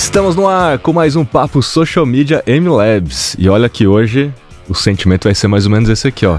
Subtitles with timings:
[0.00, 3.36] Estamos no ar com mais um papo Social Media M Labs.
[3.38, 4.32] E olha que hoje
[4.66, 6.38] o sentimento vai ser mais ou menos esse aqui, ó.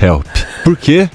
[0.00, 0.24] Help.
[0.62, 1.10] Por quê?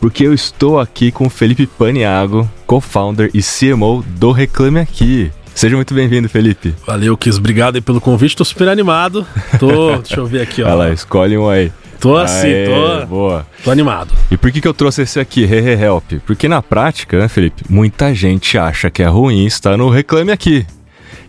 [0.00, 5.30] Porque eu estou aqui com o Felipe Paniago, co-founder e CMO do Reclame Aqui.
[5.54, 6.74] Seja muito bem-vindo, Felipe.
[6.86, 7.36] Valeu, Kis.
[7.36, 8.34] Obrigado aí pelo convite.
[8.34, 9.24] Tô super animado.
[9.60, 10.66] Tô, deixa eu ver aqui, ó.
[10.66, 11.70] Olha lá, escolhe um aí.
[12.00, 13.06] Tô assim, Aê, tô.
[13.06, 13.46] Boa.
[13.62, 14.14] Tô animado.
[14.30, 16.14] E por que, que eu trouxe esse aqui, Help?
[16.26, 20.66] Porque na prática, né, Felipe, muita gente acha que é ruim estar no Reclame Aqui.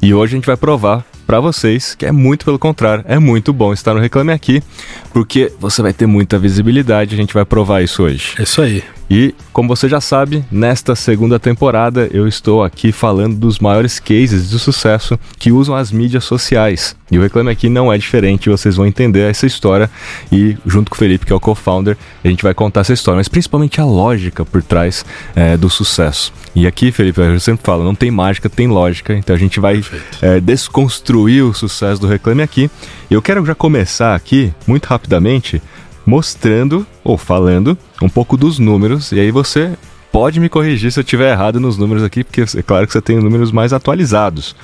[0.01, 3.51] E hoje a gente vai provar para vocês que é muito pelo contrário, é muito
[3.51, 4.63] bom estar no Reclame Aqui,
[5.11, 8.33] porque você vai ter muita visibilidade, a gente vai provar isso hoje.
[8.39, 8.81] É isso aí.
[9.09, 14.49] E, como você já sabe, nesta segunda temporada eu estou aqui falando dos maiores cases
[14.49, 16.95] de sucesso que usam as mídias sociais.
[17.09, 19.89] E o Reclame Aqui não é diferente, vocês vão entender essa história
[20.29, 23.17] e, junto com o Felipe, que é o co-founder, a gente vai contar essa história,
[23.17, 26.33] mas principalmente a lógica por trás é, do sucesso.
[26.53, 29.81] E aqui, Felipe, eu sempre falo, não tem mágica, tem lógica, então a gente vai
[30.21, 32.69] é, desconstruir o sucesso do Reclame Aqui.
[33.09, 35.61] Eu quero já começar aqui, muito rapidamente,
[36.05, 39.77] mostrando ou falando um pouco dos números, e aí você
[40.11, 43.01] pode me corrigir se eu estiver errado nos números aqui, porque é claro que você
[43.01, 44.55] tem números mais atualizados.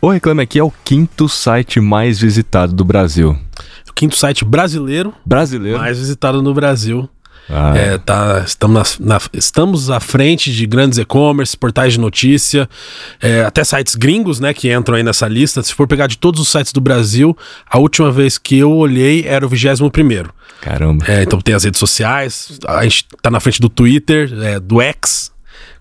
[0.00, 3.36] O Reclame Aqui é o quinto site mais visitado do Brasil.
[3.88, 5.78] O quinto site brasileiro, brasileiro.
[5.78, 7.08] mais visitado no Brasil.
[7.48, 12.68] Ah, é, tá, estamos, na, na, estamos à frente de grandes e-commerce, portais de notícia,
[13.20, 15.62] é, até sites gringos, né, que entram aí nessa lista.
[15.62, 17.36] Se for pegar de todos os sites do Brasil,
[17.68, 20.32] a última vez que eu olhei era o 21 primeiro.
[20.60, 21.04] Caramba.
[21.08, 24.80] É, então tem as redes sociais, a gente tá na frente do Twitter, é, do
[24.80, 25.32] X,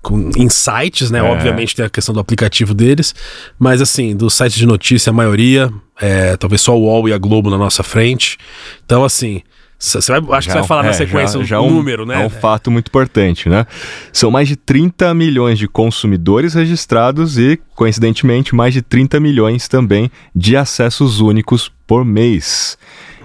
[0.01, 1.19] com insights, né?
[1.19, 1.21] É.
[1.21, 3.13] Obviamente tem a questão do aplicativo deles,
[3.57, 7.17] mas assim, dos sites de notícia, a maioria, é, talvez só o UOL e a
[7.17, 8.37] Globo na nossa frente.
[8.85, 9.41] Então, assim,
[9.79, 11.69] você vai, acho já, que você vai falar é, na sequência já, já o um,
[11.71, 12.21] número, né?
[12.21, 13.65] É um fato muito importante, né?
[14.11, 20.11] São mais de 30 milhões de consumidores registrados e, coincidentemente, mais de 30 milhões também
[20.35, 22.77] de acessos únicos por mês.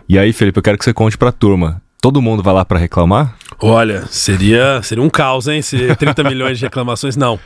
[0.09, 1.83] E aí, Felipe, eu quero que você conte pra turma.
[2.01, 3.35] Todo mundo vai lá para reclamar?
[3.61, 5.61] Olha, seria, seria um caos, hein?
[5.61, 7.17] Se 30 milhões de reclamações.
[7.17, 7.41] Não.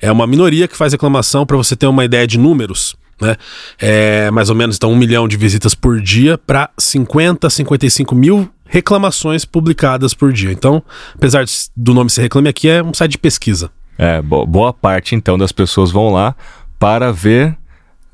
[0.00, 3.36] É uma minoria que faz reclamação, para você ter uma ideia de números né?
[3.78, 8.48] É mais ou menos então um milhão de visitas por dia para 50, 55 mil
[8.66, 10.50] reclamações publicadas por dia.
[10.50, 10.82] Então,
[11.14, 11.44] apesar
[11.76, 13.70] do nome ser Reclame Aqui, é um site de pesquisa.
[13.96, 16.34] É, boa parte então das pessoas vão lá
[16.78, 17.56] para ver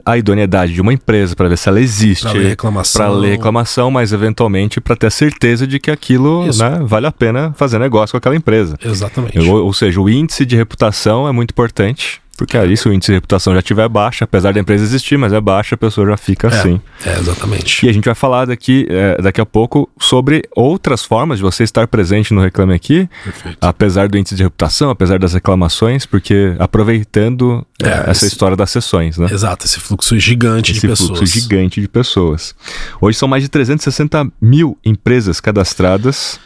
[0.05, 2.23] a idoneidade de uma empresa, para ver se ela existe.
[2.23, 3.01] Para ler reclamação.
[3.01, 7.13] Para ler reclamação, mas eventualmente para ter a certeza de que aquilo né, vale a
[7.13, 8.77] pena fazer negócio com aquela empresa.
[8.83, 9.39] Exatamente.
[9.39, 13.13] Ou, ou seja, o índice de reputação é muito importante porque aí, se o índice
[13.13, 16.17] de reputação já estiver baixo, apesar da empresa existir, mas é baixa, a pessoa já
[16.17, 16.81] fica é, assim.
[17.05, 17.85] É, exatamente.
[17.85, 21.65] E a gente vai falar daqui, é, daqui a pouco sobre outras formas de você
[21.65, 23.59] estar presente no Reclame Aqui, Perfeito.
[23.61, 28.29] apesar do índice de reputação, apesar das reclamações, porque aproveitando é, é essa esse...
[28.29, 29.29] história das sessões, né?
[29.31, 31.11] Exato, esse fluxo gigante esse de pessoas.
[31.11, 32.55] Esse fluxo gigante de pessoas.
[33.03, 36.41] Hoje são mais de 360 mil empresas cadastradas,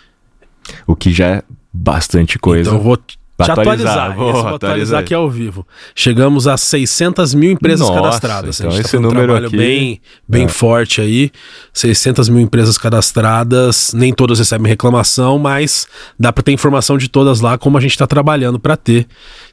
[0.88, 2.69] o que já é bastante coisa.
[2.69, 2.99] Então eu vou
[3.42, 4.12] te atualizar.
[4.12, 4.16] atualizar.
[4.16, 5.66] Vou, vou atualizar aqui ao vivo.
[5.94, 8.60] Chegamos a 600 mil empresas Nossa, cadastradas.
[8.60, 9.56] Então a gente tá esse tá um número trabalho aqui...
[9.56, 10.48] bem, bem é.
[10.48, 11.32] forte aí.
[11.72, 13.92] 600 mil empresas cadastradas.
[13.92, 17.92] Nem todas recebem reclamação, mas dá para ter informação de todas lá, como a gente
[17.92, 19.06] está trabalhando para ter.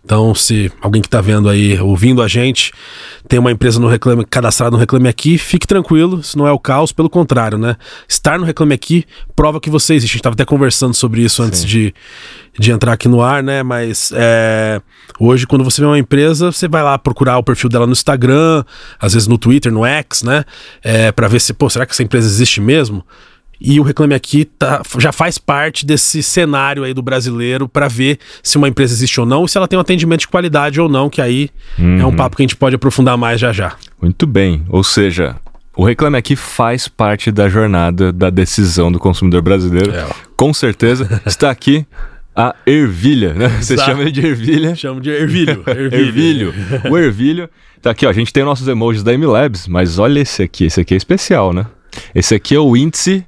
[0.04, 2.74] Então, se alguém que está vendo aí, ouvindo a gente,
[3.28, 6.58] tem uma empresa no Reclame, cadastrada no Reclame Aqui, fique tranquilo, isso não é o
[6.58, 7.76] caos, pelo contrário, né?
[8.10, 10.12] Estar no Reclame Aqui prova que você existe.
[10.12, 11.94] A gente estava até conversando sobre isso antes de,
[12.58, 13.62] de entrar aqui no ar, né?
[13.62, 14.82] Mas é,
[15.20, 18.64] hoje, quando você vê uma empresa, você vai lá procurar o perfil dela no Instagram,
[19.00, 20.44] às vezes no Twitter, no X, né?
[20.84, 23.06] É, para ver se, pô, será que essa empresa existe mesmo?
[23.64, 28.18] E o Reclame Aqui tá, já faz parte desse cenário aí do brasileiro para ver
[28.42, 30.90] se uma empresa existe ou não e se ela tem um atendimento de qualidade ou
[30.90, 32.00] não, que aí uhum.
[32.00, 32.16] é um uhum.
[32.16, 33.76] papo que a gente pode aprofundar mais já já.
[34.02, 34.66] Muito bem.
[34.68, 35.36] Ou seja,
[35.76, 39.92] o Reclame Aqui faz parte da jornada da decisão do consumidor brasileiro.
[39.92, 40.08] É.
[40.36, 41.86] Com certeza está aqui
[42.36, 43.48] a ervilha, né?
[43.62, 44.74] Você chama ele de ervilha?
[44.74, 45.64] Chamo de ervilho.
[45.68, 46.50] Ervilho.
[46.50, 46.54] ervilho.
[46.90, 47.50] o ervilho.
[47.82, 48.10] Tá aqui, ó.
[48.10, 50.66] A gente tem nossos emojis da MLabs, mas olha esse aqui.
[50.66, 51.68] Esse aqui é especial, né?
[52.16, 53.26] Esse aqui é o índice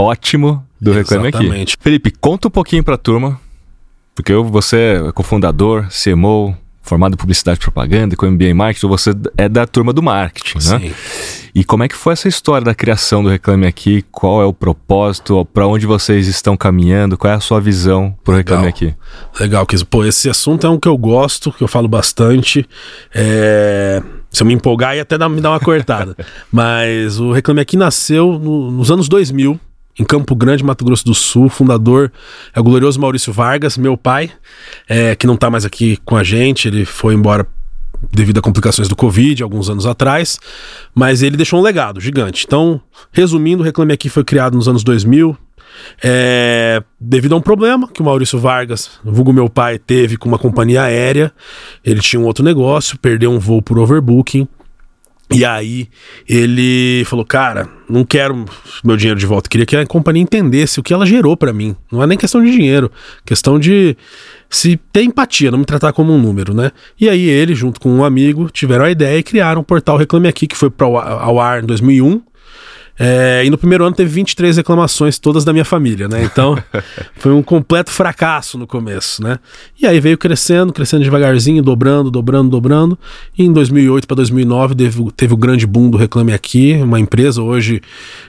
[0.00, 1.74] ótimo do Reclame Exatamente.
[1.74, 1.82] Aqui.
[1.82, 3.40] Felipe, conta um pouquinho pra turma,
[4.14, 4.76] porque eu, você
[5.08, 9.48] é cofundador, CMO, formado em publicidade e propaganda e com MBA em marketing, você é
[9.48, 10.78] da turma do marketing, né?
[10.78, 10.94] Sim.
[11.54, 14.04] E como é que foi essa história da criação do Reclame Aqui?
[14.10, 15.44] Qual é o propósito?
[15.52, 17.18] Para onde vocês estão caminhando?
[17.18, 18.94] Qual é a sua visão para o Reclame Aqui?
[19.38, 19.82] Legal, Kiz.
[19.82, 22.68] Pô, esse assunto é um que eu gosto, que eu falo bastante.
[23.14, 24.02] É...
[24.30, 26.16] Se eu me empolgar, ia até dar, me dar uma cortada.
[26.52, 29.58] Mas o Reclame Aqui nasceu no, nos anos 2000,
[29.98, 31.48] em Campo Grande, Mato Grosso do Sul.
[31.48, 32.12] Fundador
[32.54, 34.30] é o glorioso Maurício Vargas, meu pai,
[34.88, 37.46] é, que não está mais aqui com a gente, ele foi embora
[38.12, 40.38] devido a complicações do Covid alguns anos atrás,
[40.94, 42.44] mas ele deixou um legado gigante.
[42.46, 42.80] Então,
[43.12, 45.36] resumindo, o Reclame Aqui foi criado nos anos 2000,
[46.02, 50.38] é, devido a um problema que o Maurício Vargas, vulgo meu pai, teve com uma
[50.38, 51.32] companhia aérea.
[51.84, 54.48] Ele tinha um outro negócio, perdeu um voo por overbooking.
[55.32, 55.88] E aí
[56.28, 58.44] ele falou, cara, não quero
[58.84, 59.48] meu dinheiro de volta.
[59.48, 61.76] Queria que a companhia entendesse o que ela gerou para mim.
[61.90, 62.90] Não é nem questão de dinheiro,
[63.24, 63.96] questão de
[64.48, 66.72] se ter empatia, não me tratar como um número, né?
[67.00, 70.26] E aí ele, junto com um amigo, tiveram a ideia e criaram o portal Reclame
[70.26, 72.22] Aqui, que foi ao ar em 2001
[73.02, 76.22] é, e no primeiro ano teve 23 reclamações, todas da minha família, né?
[76.22, 76.62] Então
[77.16, 79.38] foi um completo fracasso no começo, né?
[79.80, 82.98] E aí veio crescendo, crescendo devagarzinho, dobrando, dobrando, dobrando.
[83.38, 87.40] E em 2008 para 2009 teve, teve o grande boom do Reclame Aqui, uma empresa
[87.40, 87.80] hoje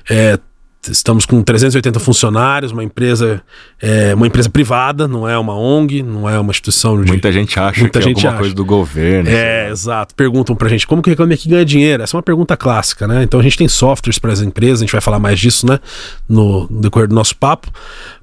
[0.10, 0.40] é,
[0.90, 3.44] Estamos com 380 funcionários, uma empresa,
[3.80, 7.08] é, uma empresa privada, não é uma ONG, não é uma instituição de.
[7.08, 8.40] Muita gente acha Muita que gente é alguma acha.
[8.40, 9.30] coisa do governo.
[9.30, 9.72] É, assim.
[9.74, 10.16] exato.
[10.16, 12.02] Perguntam pra gente como que o Reclame Aqui ganha dinheiro.
[12.02, 13.22] Essa é uma pergunta clássica, né?
[13.22, 15.80] Então a gente tem softwares para as empresas, a gente vai falar mais disso, né?
[16.28, 17.72] No, no decorrer do nosso papo.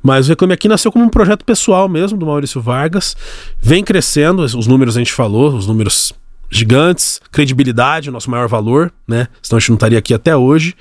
[0.03, 3.17] Mas o Reclame Aqui nasceu como um projeto pessoal mesmo, do Maurício Vargas.
[3.63, 6.13] Vem crescendo, os números a gente falou, os números
[6.51, 9.29] gigantes, credibilidade, o nosso maior valor, né?
[9.43, 10.75] Senão a gente não estaria aqui até hoje.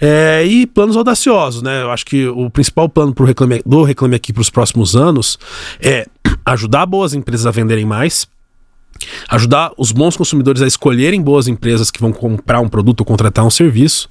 [0.00, 1.82] É, e planos audaciosos, né?
[1.82, 5.38] Eu acho que o principal plano pro Reclame, do Reclame Aqui para os próximos anos
[5.80, 6.06] é
[6.44, 8.28] ajudar boas empresas a venderem mais,
[9.28, 13.44] ajudar os bons consumidores a escolherem boas empresas que vão comprar um produto ou contratar
[13.44, 14.08] um serviço,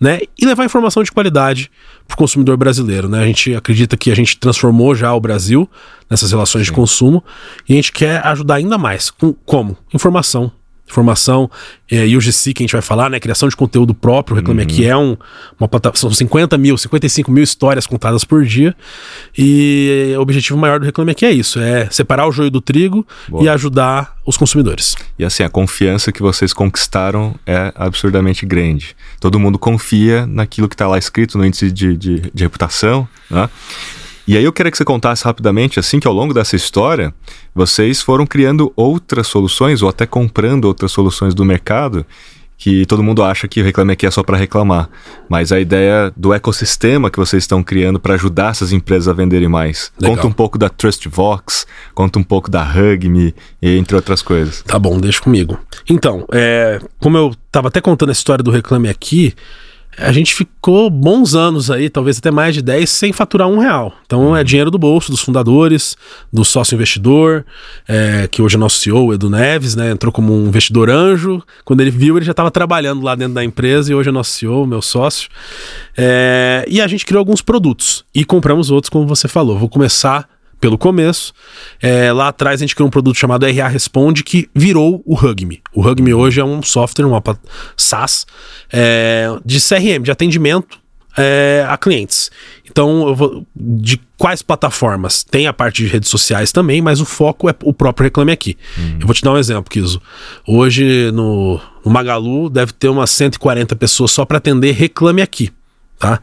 [0.00, 0.20] né?
[0.38, 1.70] E levar informação de qualidade
[2.06, 3.22] para o consumidor brasileiro, né?
[3.22, 5.68] A gente acredita que a gente transformou já o Brasil
[6.08, 6.72] nessas relações Sim.
[6.72, 7.24] de consumo
[7.68, 9.10] e a gente quer ajudar ainda mais.
[9.10, 9.76] Com, como?
[9.92, 10.50] Informação,
[10.90, 11.50] informação,
[11.90, 13.18] é, UGC que a gente vai falar, né?
[13.18, 14.66] Criação de conteúdo próprio, Reclame uhum.
[14.66, 15.16] Aqui é um,
[15.58, 18.74] uma plataforma, são 50 mil, 55 mil histórias contadas por dia.
[19.36, 23.06] E o objetivo maior do Reclame Aqui é isso: é separar o joio do trigo
[23.28, 23.44] Boa.
[23.44, 24.96] e ajudar os consumidores.
[25.18, 28.96] E assim, a confiança que vocês conquistaram é absurdamente grande.
[29.18, 33.48] Todo mundo confia naquilo que está lá escrito no índice de, de, de reputação, né?
[34.30, 37.12] E aí eu queria que você contasse rapidamente, assim, que ao longo dessa história,
[37.52, 42.06] vocês foram criando outras soluções ou até comprando outras soluções do mercado
[42.56, 44.88] que todo mundo acha que o Reclame Aqui é só para reclamar.
[45.28, 49.48] Mas a ideia do ecossistema que vocês estão criando para ajudar essas empresas a venderem
[49.48, 49.90] mais.
[49.98, 50.14] Legal.
[50.14, 54.62] Conta um pouco da TrustVox, conta um pouco da HugMe, entre outras coisas.
[54.62, 55.58] Tá bom, deixa comigo.
[55.88, 59.34] Então, é, como eu estava até contando a história do Reclame Aqui,
[59.98, 63.92] a gente ficou bons anos aí, talvez até mais de 10, sem faturar um real.
[64.06, 65.96] Então é dinheiro do bolso dos fundadores,
[66.32, 67.44] do sócio investidor,
[67.86, 69.90] é, que hoje é nosso CEO, Edu Neves, né?
[69.90, 71.42] Entrou como um investidor anjo.
[71.64, 74.30] Quando ele viu, ele já estava trabalhando lá dentro da empresa e hoje é nosso
[74.30, 75.28] CEO, meu sócio.
[75.96, 79.58] É, e a gente criou alguns produtos e compramos outros, como você falou.
[79.58, 80.28] Vou começar
[80.60, 81.32] pelo começo.
[81.80, 85.62] É, lá atrás a gente criou um produto chamado RA Responde que virou o Hugme.
[85.74, 87.22] O Hugme hoje é um software, uma
[87.76, 88.26] SaaS
[88.72, 90.78] é, de CRM, de atendimento
[91.16, 92.30] é, a clientes.
[92.68, 95.24] Então, vou, de quais plataformas?
[95.24, 98.56] Tem a parte de redes sociais também, mas o foco é o próprio Reclame Aqui.
[98.78, 98.98] Uhum.
[99.00, 100.00] Eu vou te dar um exemplo, Kiso.
[100.46, 105.50] Hoje no, no Magalu deve ter umas 140 pessoas só para atender Reclame Aqui.
[105.98, 106.20] Tá?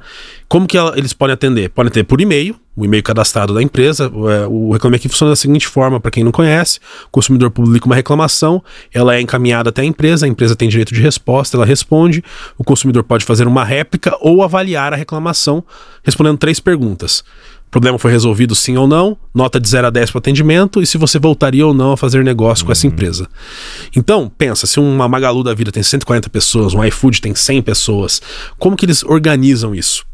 [0.48, 1.70] Como que ela, eles podem atender?
[1.70, 4.06] Podem atender por e-mail, o e-mail cadastrado da empresa.
[4.06, 7.88] É, o Reclame Aqui funciona da seguinte forma, para quem não conhece: o consumidor publica
[7.88, 11.66] uma reclamação, ela é encaminhada até a empresa, a empresa tem direito de resposta, ela
[11.66, 12.24] responde,
[12.58, 15.64] o consumidor pode fazer uma réplica ou avaliar a reclamação
[16.04, 17.24] respondendo três perguntas.
[17.68, 20.88] O problema foi resolvido sim ou não, nota de 0 a 10 para atendimento e
[20.88, 22.68] se você voltaria ou não a fazer negócio uhum.
[22.68, 22.94] com essa uhum.
[22.94, 23.28] empresa.
[23.94, 28.22] Então, pensa, se uma Magalu da vida tem 140 pessoas, um iFood tem 100 pessoas,
[28.58, 30.06] como que eles organizam isso?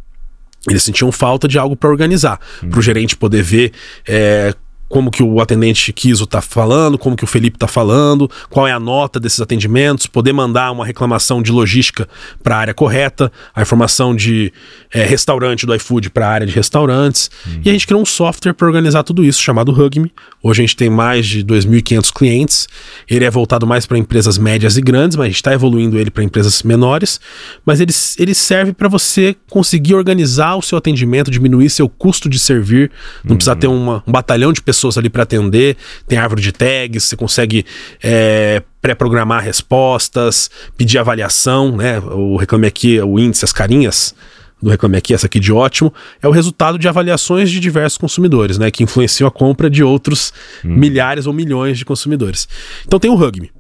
[0.69, 2.69] Eles sentiam falta de algo para organizar, uhum.
[2.69, 3.73] para o gerente poder ver
[4.07, 4.53] é,
[4.93, 8.71] como que o atendente Kiso está falando, como que o Felipe está falando, qual é
[8.71, 12.07] a nota desses atendimentos, poder mandar uma reclamação de logística
[12.43, 14.53] para a área correta, a informação de
[14.93, 17.31] é, restaurante do iFood para a área de restaurantes.
[17.43, 17.61] Uhum.
[17.65, 20.13] E a gente criou um software para organizar tudo isso, chamado Hugme.
[20.43, 22.67] Hoje a gente tem mais de 2.500 clientes.
[23.09, 26.11] Ele é voltado mais para empresas médias e grandes, mas a gente está evoluindo ele
[26.11, 27.19] para empresas menores.
[27.65, 32.37] Mas ele, ele serve para você conseguir organizar o seu atendimento, diminuir seu custo de
[32.37, 32.91] servir.
[33.23, 33.37] Não uhum.
[33.37, 35.77] precisa ter uma, um batalhão de pessoas pessoas ali para atender,
[36.07, 37.63] tem árvore de tags, você consegue
[38.01, 41.99] é, pré-programar respostas, pedir avaliação, né?
[41.99, 44.15] O Reclame Aqui, o índice, as carinhas
[44.59, 48.57] do Reclame Aqui, essa aqui de ótimo, é o resultado de avaliações de diversos consumidores,
[48.57, 48.71] né?
[48.71, 50.33] Que influenciam a compra de outros
[50.65, 50.75] hum.
[50.75, 52.47] milhares ou milhões de consumidores.
[52.85, 53.51] Então tem o Hugme.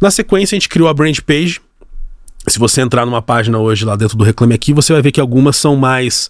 [0.00, 1.60] Na sequência, a gente criou a Brand Page,
[2.46, 5.20] se você entrar numa página hoje lá dentro do Reclame Aqui, você vai ver que
[5.20, 6.28] algumas são mais,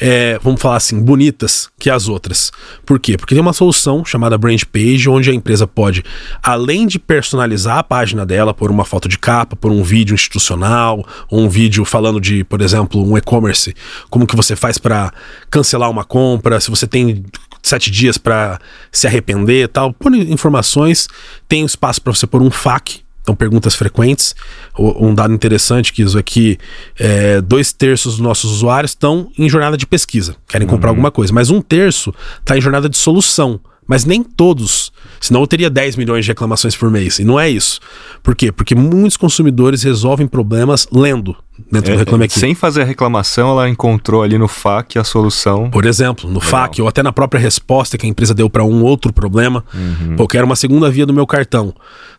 [0.00, 2.50] é, vamos falar assim, bonitas que as outras.
[2.84, 3.16] Por quê?
[3.16, 6.02] Porque tem uma solução chamada Brand Page, onde a empresa pode,
[6.42, 11.06] além de personalizar a página dela por uma foto de capa, por um vídeo institucional,
[11.30, 13.72] ou um vídeo falando de, por exemplo, um e-commerce,
[14.10, 15.12] como que você faz para
[15.48, 17.24] cancelar uma compra, se você tem
[17.62, 18.58] sete dias para
[18.90, 21.08] se arrepender tal, por informações,
[21.48, 24.34] tem espaço para você pôr um FAQ, então, perguntas frequentes.
[24.78, 26.58] Um dado interessante que isso aqui,
[26.98, 30.92] é, dois terços dos nossos usuários estão em jornada de pesquisa, querem comprar uhum.
[30.92, 33.60] alguma coisa, mas um terço está em jornada de solução.
[33.86, 34.91] Mas nem todos.
[35.20, 37.18] Senão eu teria 10 milhões de reclamações por mês.
[37.18, 37.80] E não é isso.
[38.22, 38.50] Por quê?
[38.50, 41.36] Porque muitos consumidores resolvem problemas lendo
[41.70, 42.38] dentro é, do Reclame Aqui.
[42.38, 45.70] Sem fazer a reclamação, ela encontrou ali no FAQ a solução.
[45.70, 46.50] Por exemplo, no Legal.
[46.50, 49.64] FAQ ou até na própria resposta que a empresa deu para um outro problema.
[49.74, 50.16] Uhum.
[50.16, 51.74] Pô, eu quero uma segunda via do meu cartão.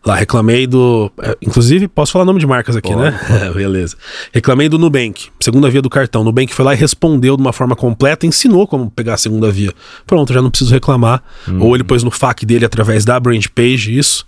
[0.05, 1.11] Lá, reclamei do.
[1.21, 3.17] É, inclusive, posso falar nome de marcas aqui, né?
[3.55, 3.95] Beleza.
[4.31, 6.23] Reclamei do Nubank, segunda via do cartão.
[6.23, 9.71] Nubank foi lá e respondeu de uma forma completa, ensinou como pegar a segunda via.
[10.05, 11.23] Pronto, já não preciso reclamar.
[11.47, 11.61] Uhum.
[11.61, 14.25] Ou ele pôs no FAQ dele através da brand page, isso.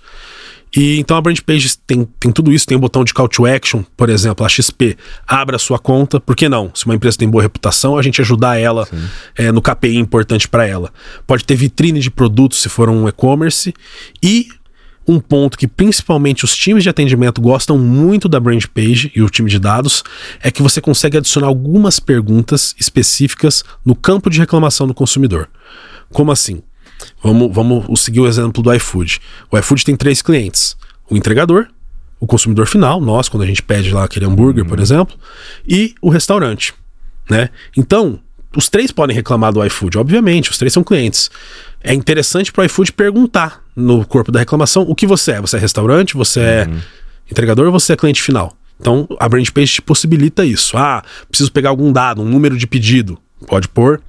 [0.75, 3.29] E então a brand page tem, tem tudo isso, tem o um botão de call
[3.29, 6.69] to action, por exemplo, a XP abra a sua conta, por que não?
[6.73, 8.87] Se uma empresa tem boa reputação, a gente ajudar ela
[9.37, 10.91] é, no KPI importante para ela.
[11.25, 13.73] Pode ter vitrine de produtos se for um e-commerce
[14.21, 14.49] e
[15.07, 19.29] um ponto que principalmente os times de atendimento gostam muito da brand page e o
[19.29, 20.03] time de dados
[20.41, 25.47] é que você consegue adicionar algumas perguntas específicas no campo de reclamação do consumidor.
[26.11, 26.61] Como assim?
[27.21, 29.19] Vamos, vamos seguir o exemplo do iFood.
[29.51, 30.77] O iFood tem três clientes:
[31.09, 31.67] o entregador,
[32.19, 34.69] o consumidor final, nós, quando a gente pede lá aquele hambúrguer, uhum.
[34.69, 35.17] por exemplo,
[35.67, 36.73] e o restaurante.
[37.29, 37.49] Né?
[37.75, 38.19] Então,
[38.55, 41.29] os três podem reclamar do iFood, obviamente, os três são clientes.
[41.83, 45.41] É interessante para o iFood perguntar no corpo da reclamação o que você é.
[45.41, 46.79] Você é restaurante, você é uhum.
[47.29, 48.55] entregador ou você é cliente final?
[48.79, 50.77] Então, a Brand Page te possibilita isso.
[50.77, 53.17] Ah, preciso pegar algum dado, um número de pedido.
[53.47, 54.01] Pode pôr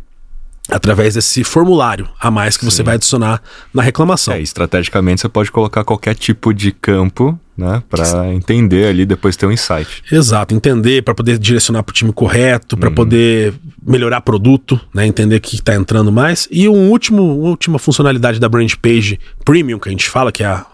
[0.69, 2.71] através desse formulário a mais que Sim.
[2.71, 3.41] você vai adicionar
[3.73, 4.35] na reclamação.
[4.35, 9.47] É, estrategicamente você pode colocar qualquer tipo de campo, né, para entender ali depois ter
[9.47, 10.03] um insight.
[10.11, 12.95] Exato, entender para poder direcionar para o time correto, para uhum.
[12.95, 13.55] poder
[13.85, 16.49] melhorar produto, né, entender o que está entrando mais.
[16.51, 20.43] E um último, uma última funcionalidade da brand page premium que a gente fala que
[20.43, 20.67] é a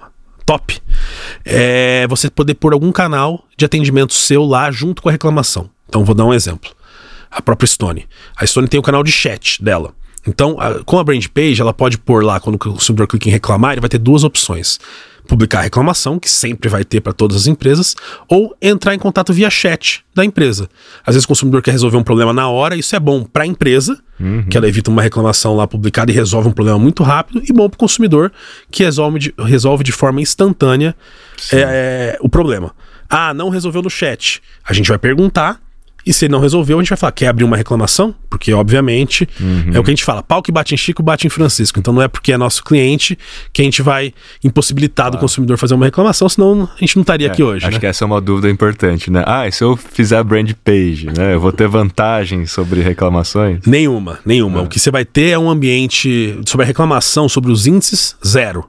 [0.45, 0.81] top,
[1.45, 5.71] é você poder pôr algum canal de atendimento seu lá junto com a reclamação.
[5.89, 6.71] Então vou dar um exemplo
[7.33, 8.07] a própria Stone.
[8.37, 9.95] A Stone tem o canal de chat dela.
[10.27, 13.33] Então, a, com a brand page, ela pode pôr lá, quando o consumidor clica em
[13.33, 14.79] reclamar, ele vai ter duas opções.
[15.27, 17.95] Publicar a reclamação, que sempre vai ter para todas as empresas,
[18.29, 20.69] ou entrar em contato via chat da empresa.
[21.07, 23.47] Às vezes o consumidor quer resolver um problema na hora, isso é bom para a
[23.47, 24.45] empresa, uhum.
[24.49, 27.69] que ela evita uma reclamação lá publicada e resolve um problema muito rápido, e bom
[27.69, 28.33] para o consumidor,
[28.71, 30.95] que resolve de, resolve de forma instantânea
[31.53, 32.75] é, é, o problema.
[33.09, 34.43] Ah, não resolveu no chat.
[34.65, 35.61] A gente vai perguntar
[36.05, 38.15] e se ele não resolveu, a gente vai falar, quer abrir uma reclamação?
[38.29, 39.71] Porque, obviamente, uhum.
[39.73, 41.79] é o que a gente fala, pau que bate em Chico, bate em Francisco.
[41.79, 43.19] Então não é porque é nosso cliente
[43.53, 45.17] que a gente vai impossibilitar claro.
[45.17, 47.67] do consumidor fazer uma reclamação, senão a gente não estaria é, aqui hoje.
[47.67, 47.81] Acho né?
[47.81, 49.23] que essa é uma dúvida importante, né?
[49.27, 51.35] Ah, e se eu fizer brand page, né?
[51.35, 53.61] Eu vou ter vantagem sobre reclamações?
[53.67, 54.61] Nenhuma, nenhuma.
[54.61, 54.63] É.
[54.63, 58.69] O que você vai ter é um ambiente sobre a reclamação, sobre os índices, zero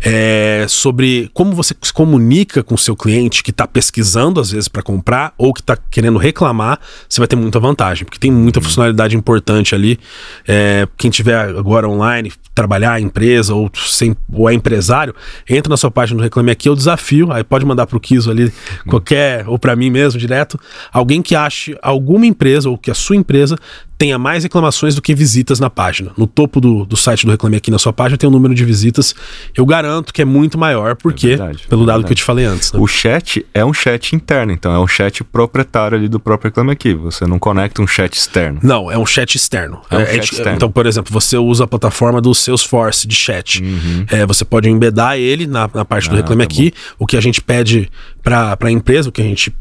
[0.00, 4.68] é, sobre como você se comunica com o seu cliente que está pesquisando às vezes
[4.68, 8.58] para comprar ou que está querendo reclamar, você vai ter muita vantagem, porque tem muita
[8.58, 8.64] uhum.
[8.64, 9.98] funcionalidade importante ali.
[10.46, 15.14] É, quem tiver agora online, trabalhar em empresa ou, sem, ou é empresário,
[15.48, 18.00] entra na sua página do Reclame Aqui, é o desafio, aí pode mandar para o
[18.00, 18.50] Kiso ali, uhum.
[18.88, 20.58] qualquer, ou para mim mesmo, direto,
[20.92, 23.56] alguém que ache alguma empresa ou que a sua empresa
[24.02, 26.10] tenha mais reclamações do que visitas na página.
[26.16, 28.52] No topo do, do site do Reclame Aqui na sua página tem o um número
[28.52, 29.14] de visitas.
[29.56, 29.81] Eu garanto
[30.12, 32.72] que é muito maior, porque, é verdade, pelo é dado que eu te falei antes.
[32.72, 32.80] Né?
[32.80, 36.72] O chat é um chat interno, então é um chat proprietário ali do próprio Reclame
[36.72, 36.94] Aqui.
[36.94, 38.60] Você não conecta um chat externo.
[38.62, 39.80] Não, é um chat externo.
[39.90, 40.56] É um é, chat é, externo.
[40.56, 43.62] Então, por exemplo, você usa a plataforma do Salesforce de chat.
[43.62, 44.06] Uhum.
[44.10, 46.70] É, você pode embedar ele na, na parte do ah, Reclame tá Aqui.
[46.70, 47.04] Bom.
[47.04, 47.90] O que a gente pede
[48.22, 49.52] para a empresa, o que a gente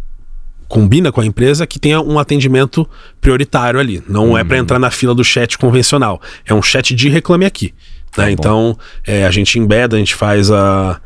[0.72, 2.88] combina com a empresa que tenha um atendimento
[3.20, 4.02] prioritário ali.
[4.08, 4.38] Não uhum.
[4.38, 6.22] é para entrar na fila do chat convencional.
[6.46, 7.74] É um chat de reclame aqui.
[8.18, 8.26] Né?
[8.26, 11.00] Tá então, é, a gente embeda, a gente faz a.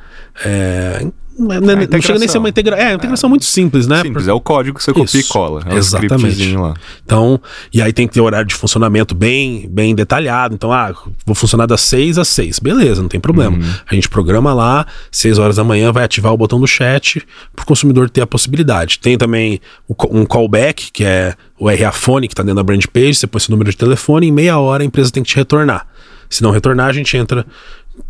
[0.44, 1.06] É,
[1.38, 2.86] não, é, não chega nem a ser uma integração.
[2.86, 3.30] É, uma integração é.
[3.30, 4.02] muito simples, né?
[4.02, 5.62] Simples, é o código que você copia Isso, e cola.
[5.66, 6.56] É exatamente.
[7.04, 7.40] Então,
[7.74, 10.56] e aí tem que ter horário de funcionamento bem, bem detalhado.
[10.56, 10.94] Então, ah,
[11.26, 12.60] vou funcionar das 6 às 6.
[12.60, 13.58] Beleza, não tem problema.
[13.58, 13.74] Uhum.
[13.90, 17.22] A gente programa lá, 6 horas da manhã, vai ativar o botão do chat
[17.54, 19.00] para o consumidor ter a possibilidade.
[19.00, 19.60] Tem também
[20.10, 23.42] um callback, que é o RA Fone, que está dentro da brand page, você põe
[23.42, 25.88] seu número de telefone, em meia hora a empresa tem que te retornar.
[26.36, 27.46] Se não retornar, a gente entra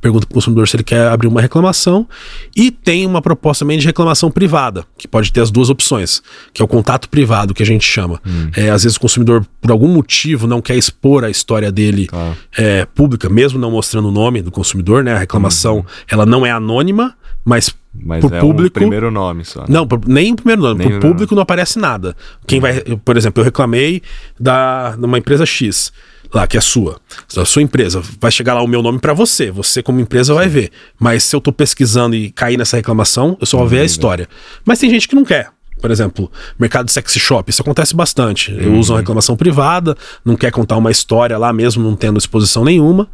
[0.01, 2.07] pergunta para o consumidor se ele quer abrir uma reclamação
[2.55, 6.59] e tem uma proposta também de reclamação privada, que pode ter as duas opções, que
[6.61, 8.19] é o contato privado que a gente chama.
[8.25, 8.49] Hum.
[8.55, 12.35] É, às vezes o consumidor, por algum motivo, não quer expor a história dele claro.
[12.57, 15.13] é, pública, mesmo não mostrando o nome do consumidor, né?
[15.13, 15.85] A reclamação, hum.
[16.07, 19.61] ela não é anônima, mas mas por é público, o primeiro nome só.
[19.61, 19.67] Né?
[19.69, 20.79] Não, nem o primeiro nome.
[20.79, 21.37] Nem por público nome.
[21.37, 22.15] não aparece nada.
[22.45, 24.01] Quem vai, por exemplo, eu reclamei
[24.39, 25.93] da numa empresa X
[26.35, 26.99] lá que é sua,
[27.33, 29.49] da sua empresa, vai chegar lá o meu nome para você.
[29.49, 30.69] Você como empresa vai ver.
[30.99, 33.85] Mas se eu tô pesquisando e cair nessa reclamação, eu só vou ver a uhum.
[33.85, 34.27] história.
[34.65, 35.49] Mas tem gente que não quer.
[35.81, 38.51] Por exemplo, mercado de sexy shop, isso acontece bastante.
[38.51, 38.79] Eu uhum.
[38.79, 43.07] uso uma reclamação privada, não quer contar uma história lá mesmo, não tendo exposição nenhuma.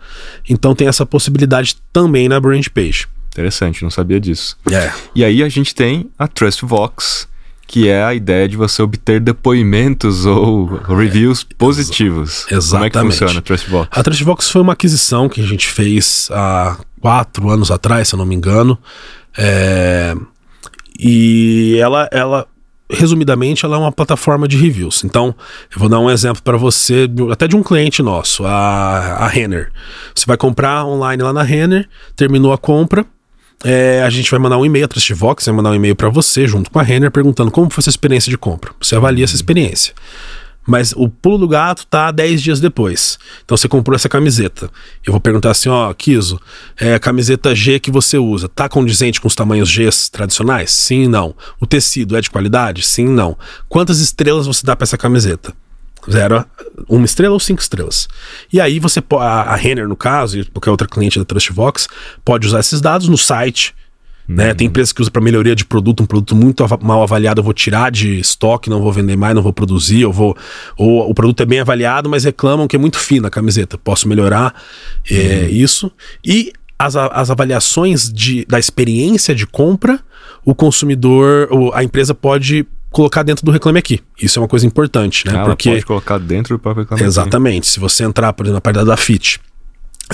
[0.50, 3.08] Então tem essa possibilidade também na brand page.
[3.32, 4.58] Interessante, não sabia disso.
[4.72, 4.92] É.
[5.16, 7.28] E aí a gente tem a Trustvox,
[7.72, 12.46] que é a ideia de você obter depoimentos ou reviews é, positivos.
[12.52, 12.92] Exatamente.
[12.92, 13.88] Como é que funciona a Trustbox?
[13.90, 18.18] A Trustbox foi uma aquisição que a gente fez há quatro anos atrás, se eu
[18.18, 18.78] não me engano.
[19.38, 20.14] É...
[21.00, 22.46] E ela, ela,
[22.90, 25.06] resumidamente, ela é uma plataforma de reviews.
[25.06, 25.34] Então,
[25.74, 29.72] eu vou dar um exemplo para você, até de um cliente nosso, a, a Renner.
[30.14, 31.88] Você vai comprar online lá na Renner,
[32.18, 33.06] terminou a compra,
[33.64, 36.48] é, a gente vai mandar um e-mail, a Trustvox vai mandar um e-mail para você,
[36.48, 38.72] junto com a Renner, perguntando como foi sua experiência de compra.
[38.80, 39.94] Você avalia essa experiência.
[40.66, 43.18] Mas o pulo do gato tá 10 dias depois.
[43.44, 44.70] Então você comprou essa camiseta.
[45.06, 46.40] Eu vou perguntar assim, ó, Kiso,
[46.80, 50.72] é a camiseta G que você usa, tá condizente com os tamanhos G tradicionais?
[50.72, 51.36] Sim, não.
[51.60, 52.84] O tecido é de qualidade?
[52.86, 53.38] Sim, não.
[53.68, 55.54] Quantas estrelas você dá para essa camiseta?
[56.10, 56.46] Zero,
[56.88, 58.08] uma estrela ou cinco estrelas.
[58.52, 61.88] E aí você a, a Renner, no caso, e qualquer outra cliente da Trustvox,
[62.26, 63.76] pode usar esses dados no site.
[64.28, 64.36] Uhum.
[64.36, 64.54] Né?
[64.54, 67.44] Tem empresas que usam para melhoria de produto, um produto muito av mal avaliado, eu
[67.44, 70.36] vou tirar de estoque, não vou vender mais, não vou produzir, eu vou.
[70.78, 73.78] Ou o produto é bem avaliado, mas reclamam que é muito fino a camiseta.
[73.78, 74.54] Posso melhorar
[75.10, 75.22] é, uhum.
[75.22, 75.92] é, isso.
[76.24, 80.00] E as, as avaliações de, da experiência de compra,
[80.44, 84.02] o consumidor, a empresa pode colocar dentro do Reclame Aqui.
[84.22, 85.34] Isso é uma coisa importante, né?
[85.36, 87.66] Ah, Porque pode colocar dentro do próprio Reclame Exatamente.
[87.66, 89.40] Se você entrar, por exemplo, na parte da FIT,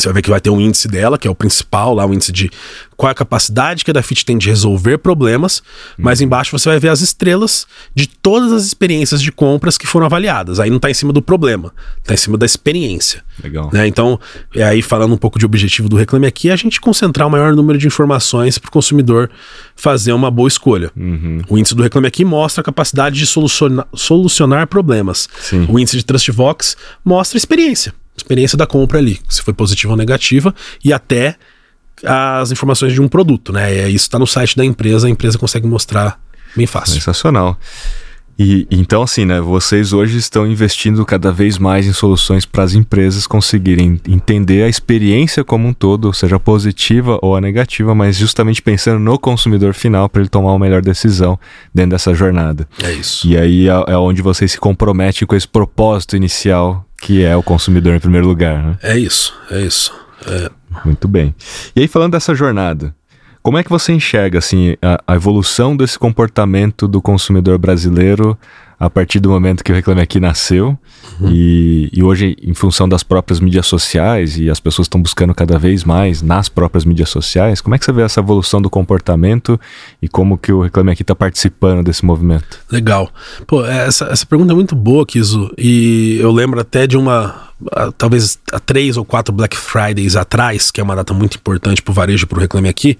[0.01, 2.13] você vai ver que vai ter um índice dela, que é o principal, lá o
[2.13, 2.49] índice de
[2.95, 6.05] qual é a capacidade que a Dafit tem de resolver problemas, uhum.
[6.05, 10.07] mas embaixo você vai ver as estrelas de todas as experiências de compras que foram
[10.07, 10.59] avaliadas.
[10.59, 13.23] Aí não está em cima do problema, está em cima da experiência.
[13.41, 13.69] Legal.
[13.71, 13.87] Né?
[13.87, 14.19] Então,
[14.55, 17.31] é aí falando um pouco de objetivo do Reclame Aqui, é a gente concentrar o
[17.31, 19.29] maior número de informações para o consumidor
[19.75, 20.91] fazer uma boa escolha.
[20.95, 21.41] Uhum.
[21.47, 25.29] O índice do Reclame Aqui mostra a capacidade de solucionar, solucionar problemas.
[25.39, 25.67] Sim.
[25.69, 30.53] O índice de TrustVox mostra experiência experiência da compra ali, se foi positiva ou negativa,
[30.83, 31.35] e até
[32.03, 33.89] as informações de um produto, né?
[33.89, 36.19] Isso está no site da empresa, a empresa consegue mostrar
[36.55, 36.95] bem fácil.
[36.95, 37.57] Sensacional.
[38.39, 39.41] E então, assim, né?
[39.41, 44.69] Vocês hoje estão investindo cada vez mais em soluções para as empresas conseguirem entender a
[44.69, 50.07] experiência como um todo, seja positiva ou a negativa, mas justamente pensando no consumidor final
[50.07, 51.39] para ele tomar uma melhor decisão
[51.73, 52.67] dentro dessa jornada.
[52.83, 53.27] É isso.
[53.27, 57.43] E aí é, é onde vocês se comprometem com esse propósito inicial que é o
[57.43, 58.63] consumidor em primeiro lugar.
[58.63, 58.77] Né?
[58.81, 59.93] É isso, é isso.
[60.25, 60.49] É.
[60.83, 61.33] Muito bem.
[61.75, 62.93] E aí, falando dessa jornada,
[63.41, 68.37] como é que você enxerga assim, a, a evolução desse comportamento do consumidor brasileiro
[68.79, 70.77] a partir do momento que o Reclame Aqui nasceu.
[71.31, 75.57] e, e, hoje, em função das próprias mídias sociais e as pessoas estão buscando cada
[75.57, 79.59] vez mais nas próprias mídias sociais, como é que você vê essa evolução do comportamento
[80.01, 82.59] e como que o Reclame Aqui está participando desse movimento?
[82.71, 83.09] Legal.
[83.45, 87.47] Pô, essa, essa pergunta é muito boa, Kizo, e eu lembro até de uma
[87.97, 91.91] talvez há três ou quatro Black Fridays atrás, que é uma data muito importante para
[91.91, 92.97] o varejo, para o Reclame Aqui,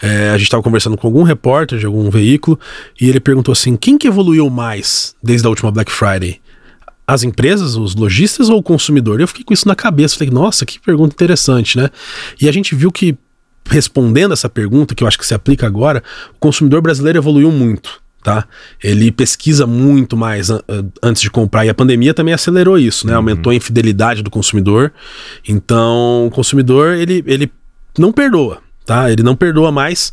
[0.00, 2.58] é, a gente estava conversando com algum repórter de algum veículo
[3.00, 6.40] e ele perguntou assim: quem que evoluiu mais desde a última Black Friday?
[7.10, 9.20] As empresas, os lojistas ou o consumidor?
[9.20, 11.90] Eu fiquei com isso na cabeça, falei, nossa, que pergunta interessante, né?
[12.40, 13.18] E a gente viu que,
[13.68, 16.04] respondendo essa pergunta, que eu acho que se aplica agora,
[16.36, 18.46] o consumidor brasileiro evoluiu muito tá?
[18.84, 20.50] Ele pesquisa muito mais
[21.02, 23.12] antes de comprar e a pandemia também acelerou isso, né?
[23.12, 23.18] Uhum.
[23.18, 24.92] Aumentou a infidelidade do consumidor.
[25.48, 27.50] Então, o consumidor ele, ele
[27.98, 29.10] não perdoa, tá?
[29.10, 30.12] Ele não perdoa mais.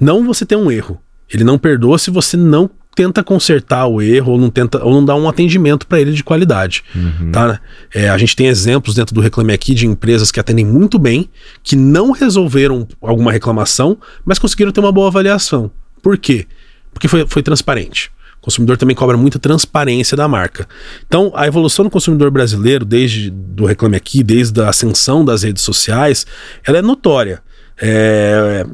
[0.00, 0.98] Não você ter um erro.
[1.30, 5.04] Ele não perdoa se você não tenta consertar o erro ou não tenta ou não
[5.04, 7.30] dá um atendimento para ele de qualidade, uhum.
[7.32, 7.60] tá?
[7.92, 11.28] É, a gente tem exemplos dentro do Reclame Aqui de empresas que atendem muito bem,
[11.62, 15.70] que não resolveram alguma reclamação, mas conseguiram ter uma boa avaliação.
[16.02, 16.46] Por quê?
[16.92, 18.10] Porque foi, foi transparente.
[18.38, 20.68] O consumidor também cobra muita transparência da marca.
[21.06, 25.62] Então, a evolução do consumidor brasileiro, desde do Reclame Aqui, desde a ascensão das redes
[25.62, 26.26] sociais,
[26.64, 27.40] ela é notória.
[27.80, 28.66] É,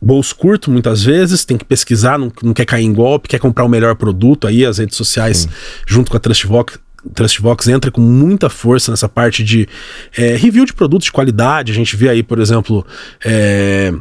[0.00, 3.64] bolso curto, muitas vezes, tem que pesquisar, não, não, quer cair em golpe, quer comprar
[3.64, 5.48] o melhor produto, aí as redes sociais, Sim.
[5.86, 6.78] junto com a Trustvox,
[7.12, 9.68] Trustbox entra com muita força nessa parte de
[10.16, 11.70] é, review de produtos de qualidade.
[11.70, 12.86] A gente vê aí, por exemplo,
[13.22, 13.92] é,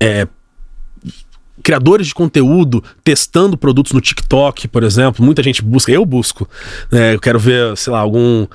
[0.00, 0.26] é,
[1.62, 5.24] criadores de conteúdo testando produtos no TikTok, por exemplo.
[5.24, 6.48] Muita gente busca, eu busco.
[6.90, 7.14] Né?
[7.14, 8.46] Eu quero ver, sei lá, algum,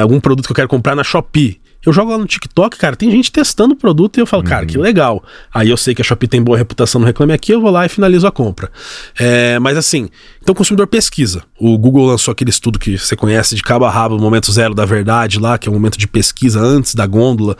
[0.00, 1.60] algum produto que eu quero comprar na Shopee.
[1.84, 4.48] Eu jogo lá no TikTok, cara, tem gente testando o produto e eu falo, uhum.
[4.48, 4.82] cara, que uhum.
[4.82, 5.22] legal.
[5.52, 7.84] Aí eu sei que a Shopee tem boa reputação no Reclame Aqui, eu vou lá
[7.84, 8.70] e finalizo a compra.
[9.18, 10.08] É, mas assim,
[10.40, 11.42] então o consumidor pesquisa.
[11.58, 14.74] O Google lançou aquele estudo que você conhece de cabo a rabo, o momento zero
[14.74, 17.56] da verdade lá, que é o momento de pesquisa antes da gôndola,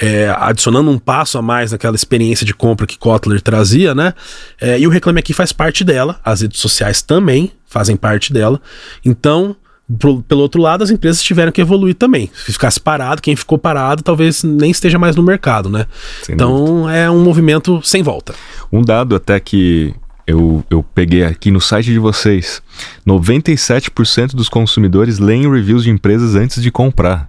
[0.00, 4.14] é, adicionando um passo a mais naquela experiência de compra que Kotler trazia, né?
[4.60, 8.60] É, e o Reclame Aqui faz parte dela, as redes sociais também fazem parte dela.
[9.04, 9.56] Então,
[9.98, 12.30] pro, pelo outro lado, as empresas tiveram que evoluir também.
[12.44, 15.86] Se ficasse parado, quem ficou parado talvez nem esteja mais no mercado, né?
[16.22, 16.96] Sem então dúvida.
[16.96, 18.34] é um movimento sem volta.
[18.72, 19.94] Um dado até que
[20.26, 22.60] eu, eu peguei aqui no site de vocês:
[23.06, 27.28] 97% dos consumidores leem reviews de empresas antes de comprar.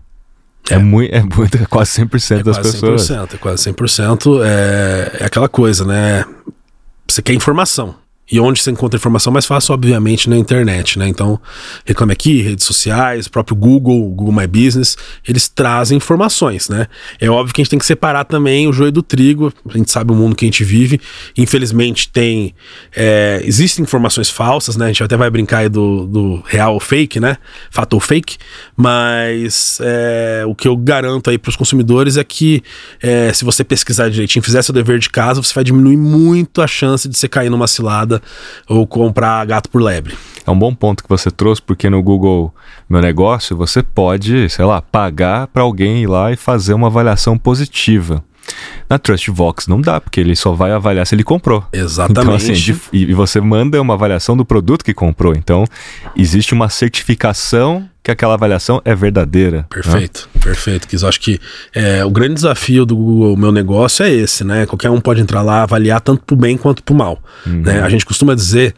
[0.69, 3.01] É, é muito, é muito, é quase 100% é das quase pessoas.
[3.03, 4.41] 100%, é quase 100%.
[4.43, 6.25] É, é aquela coisa, né?
[7.07, 7.95] Você quer informação.
[8.29, 11.07] E onde você encontra informação mais fácil, obviamente, na internet, né?
[11.07, 11.39] Então,
[11.85, 16.87] Reclame Aqui, redes sociais, próprio Google, Google My Business, eles trazem informações, né?
[17.21, 19.89] É óbvio que a gente tem que separar também o joio do trigo, a gente
[19.89, 20.99] sabe o mundo que a gente vive.
[21.37, 22.53] Infelizmente, tem.
[22.93, 24.85] É, existem informações falsas, né?
[24.85, 27.37] A gente até vai brincar aí do, do real ou fake, né?
[27.71, 28.37] Fato ou fake,
[28.75, 32.61] mas é, o que eu garanto aí para os consumidores é que
[33.01, 36.67] é, se você pesquisar direitinho, fizer seu dever de casa, você vai diminuir muito a
[36.67, 38.16] chance de você cair numa cilada
[38.67, 40.15] ou comprar gato por lebre.
[40.45, 42.53] É um bom ponto que você trouxe, porque no Google
[42.89, 47.37] Meu Negócio você pode, sei lá, pagar para alguém ir lá e fazer uma avaliação
[47.37, 48.23] positiva.
[48.89, 51.65] Na TrustVox não dá, porque ele só vai avaliar se ele comprou.
[51.73, 52.21] Exatamente.
[52.21, 55.33] Então, assim, de, e você manda uma avaliação do produto que comprou.
[55.35, 55.65] Então,
[56.15, 59.57] existe uma certificação que aquela avaliação é verdadeira.
[59.57, 59.65] Né?
[59.69, 60.41] Perfeito, né?
[60.41, 60.87] perfeito.
[60.95, 61.39] Eu acho que
[61.75, 64.65] é, o grande desafio do Google Meu Negócio é esse, né?
[64.65, 67.21] Qualquer um pode entrar lá, avaliar tanto pro bem quanto pro mal.
[67.45, 67.63] Uhum.
[67.63, 67.81] Né?
[67.81, 68.73] A gente costuma dizer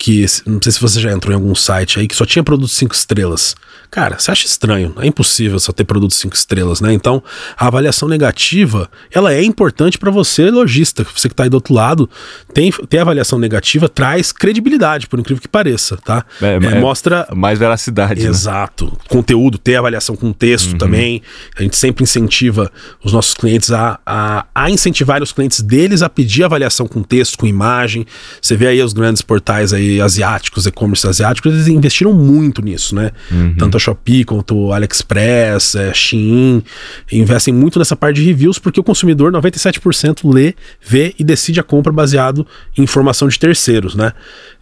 [0.00, 2.74] que, não sei se você já entrou em algum site aí, que só tinha produtos
[2.74, 3.54] cinco estrelas.
[3.90, 6.90] Cara, você acha estranho, é impossível só ter produtos cinco estrelas, né?
[6.90, 7.22] Então,
[7.54, 11.74] a avaliação negativa, ela é importante para você, lojista, você que tá aí do outro
[11.74, 12.08] lado,
[12.54, 16.24] tem, tem avaliação negativa, traz credibilidade, por incrível que pareça, tá?
[16.40, 17.28] É, é, é mostra...
[17.34, 18.28] Mais veracidade, né?
[18.28, 18.86] Exato.
[18.86, 18.92] Né?
[19.06, 20.78] Conteúdo, ter avaliação com texto uhum.
[20.78, 21.20] também,
[21.58, 22.72] a gente sempre incentiva
[23.04, 27.36] os nossos clientes a, a, a incentivar os clientes deles a pedir avaliação com texto,
[27.36, 28.06] com imagem,
[28.40, 33.12] você vê aí os grandes portais aí asiáticos, e-commerce asiáticos, eles investiram muito nisso, né?
[33.30, 33.54] Uhum.
[33.56, 36.62] Tanto Shopee, quanto o AliExpress, é, Shein,
[37.10, 41.62] investem muito nessa parte de reviews porque o consumidor, 97%, lê, vê e decide a
[41.62, 44.12] compra baseado em informação de terceiros, né?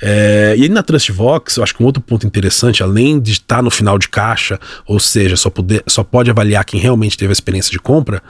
[0.01, 3.63] É, e aí na Trustvox, eu acho que um outro ponto interessante, além de estar
[3.63, 7.33] no final de caixa, ou seja, só, poder, só pode avaliar quem realmente teve a
[7.33, 8.23] experiência de compra,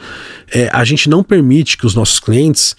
[0.53, 2.75] é, a gente não permite que os nossos clientes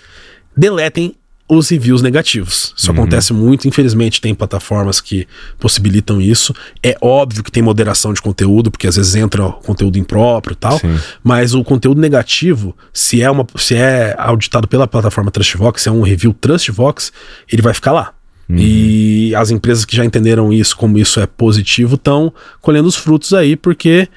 [0.55, 1.15] deletem
[1.49, 2.73] os reviews negativos.
[2.77, 2.97] Isso uhum.
[2.97, 5.27] acontece muito, infelizmente tem plataformas que
[5.59, 6.53] possibilitam isso.
[6.83, 10.77] É óbvio que tem moderação de conteúdo, porque às vezes entra conteúdo impróprio e tal,
[10.77, 10.95] Sim.
[11.23, 15.91] mas o conteúdo negativo, se é uma se é auditado pela plataforma Trustvox, se é
[15.91, 17.11] um review Trustvox,
[17.51, 18.13] ele vai ficar lá.
[18.47, 18.57] Uhum.
[18.57, 22.31] E as empresas que já entenderam isso, como isso é positivo, estão
[22.61, 24.07] colhendo os frutos aí, porque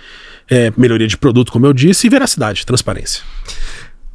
[0.51, 3.23] é melhoria de produto, como eu disse, e veracidade, transparência.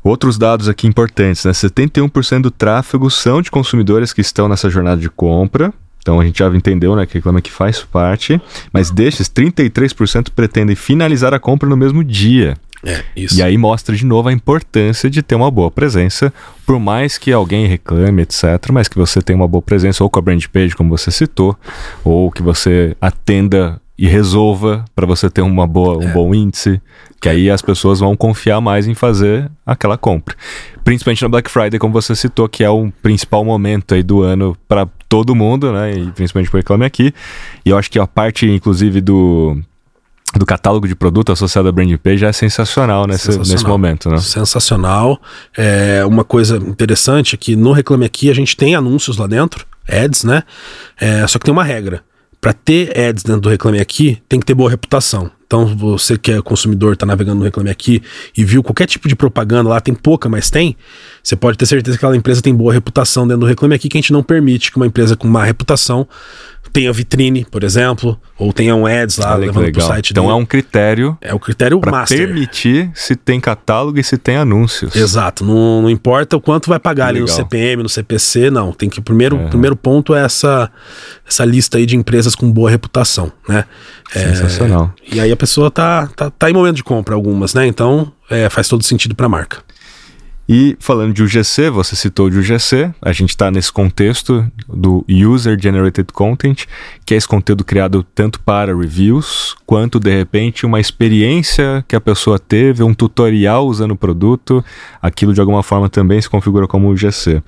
[0.07, 1.51] Outros dados aqui importantes, né?
[1.51, 5.73] 71% do tráfego são de consumidores que estão nessa jornada de compra.
[5.99, 8.39] Então a gente já entendeu, né, que reclama que faz parte,
[8.71, 12.55] mas destes 33% pretendem finalizar a compra no mesmo dia.
[12.85, 13.37] É, isso.
[13.37, 16.33] E aí mostra de novo a importância de ter uma boa presença,
[16.65, 20.19] por mais que alguém reclame, etc., mas que você tenha uma boa presença, ou com
[20.19, 21.57] a brand page, como você citou,
[22.01, 26.13] ou que você atenda e resolva para você ter uma boa, um é.
[26.13, 26.79] bom índice,
[27.19, 30.35] que aí as pessoas vão confiar mais em fazer aquela compra.
[30.83, 34.55] Principalmente na Black Friday, como você citou, que é o principal momento aí do ano
[34.67, 35.93] para todo mundo, né?
[35.93, 37.13] E principalmente para Reclame Aqui.
[37.65, 39.57] E eu acho que a parte, inclusive, do,
[40.35, 43.53] do catálogo de produto associado à brand page é sensacional nesse, sensacional.
[43.53, 44.17] nesse momento, né?
[44.19, 45.19] Sensacional.
[45.57, 49.65] É, uma coisa interessante é que no Reclame Aqui a gente tem anúncios lá dentro,
[49.89, 50.43] ads, né?
[50.99, 52.03] É, só que tem uma regra
[52.39, 55.31] para ter ads dentro do Reclame Aqui, tem que ter boa reputação.
[55.47, 58.03] Então, você que é consumidor, está navegando no Reclame Aqui
[58.37, 60.75] e viu qualquer tipo de propaganda lá, tem pouca, mas tem,
[61.23, 63.97] você pode ter certeza que aquela empresa tem boa reputação dentro do Reclame Aqui, que
[63.97, 66.05] a gente não permite que uma empresa com má reputação
[66.71, 70.33] tenha vitrine, por exemplo, ou tenha um ads lá levando para o site Então dele.
[70.33, 71.17] é um critério.
[71.21, 74.95] É o critério para permitir se tem catálogo e se tem anúncios.
[74.95, 75.43] Exato.
[75.43, 77.09] Não, não importa o quanto vai pagar legal.
[77.09, 78.71] ali no CPM, no CPC, não.
[78.71, 79.47] Tem que primeiro, é.
[79.47, 80.69] primeiro ponto é essa
[81.27, 83.65] essa lista aí de empresas com boa reputação, né?
[84.11, 84.93] Sensacional.
[85.11, 87.67] É, e aí a pessoa tá, tá, tá em momento de compra algumas, né?
[87.67, 89.67] Então é, faz todo sentido para a marca.
[90.49, 95.59] E falando de UGC, você citou de UGC, a gente está nesse contexto do User
[95.61, 96.63] Generated Content,
[97.05, 102.01] que é esse conteúdo criado tanto para reviews, quanto de repente uma experiência que a
[102.01, 104.63] pessoa teve, um tutorial usando o produto,
[105.01, 107.43] aquilo de alguma forma também se configura como UGC.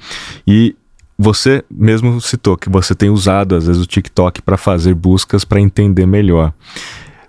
[0.46, 0.76] E
[1.22, 5.60] você mesmo citou que você tem usado às vezes o TikTok para fazer buscas para
[5.60, 6.54] entender melhor.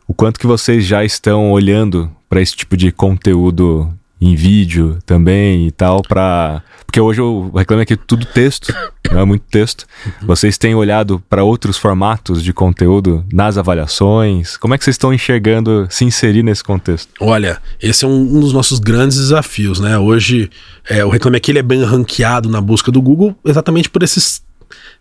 [0.06, 5.66] O quanto que vocês já estão olhando para esse tipo de conteúdo em vídeo também
[5.66, 8.74] e tal, para porque hoje eu reclamo aqui tudo texto,
[9.12, 9.86] não é muito texto.
[10.22, 14.56] Vocês têm olhado para outros formatos de conteúdo nas avaliações?
[14.56, 17.12] Como é que vocês estão enxergando se inserir nesse contexto?
[17.20, 19.96] Olha, esse é um, um dos nossos grandes desafios, né?
[19.98, 20.50] Hoje
[20.88, 24.42] é, o Reclame Aqui ele é bem ranqueado na busca do Google exatamente por esses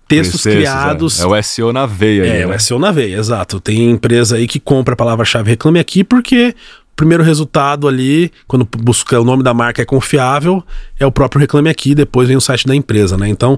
[0.08, 1.20] textos criados.
[1.20, 1.24] É.
[1.24, 1.26] é.
[1.26, 2.26] o SEO na veia.
[2.26, 2.56] É, aí, né?
[2.56, 3.60] o SEO na veia, exato.
[3.60, 6.56] Tem empresa aí que compra a palavra-chave Reclame Aqui porque
[7.00, 10.62] primeiro resultado ali, quando busca o nome da marca é confiável,
[11.00, 13.30] é o próprio Reclame Aqui, depois vem o site da empresa, né?
[13.30, 13.58] Então,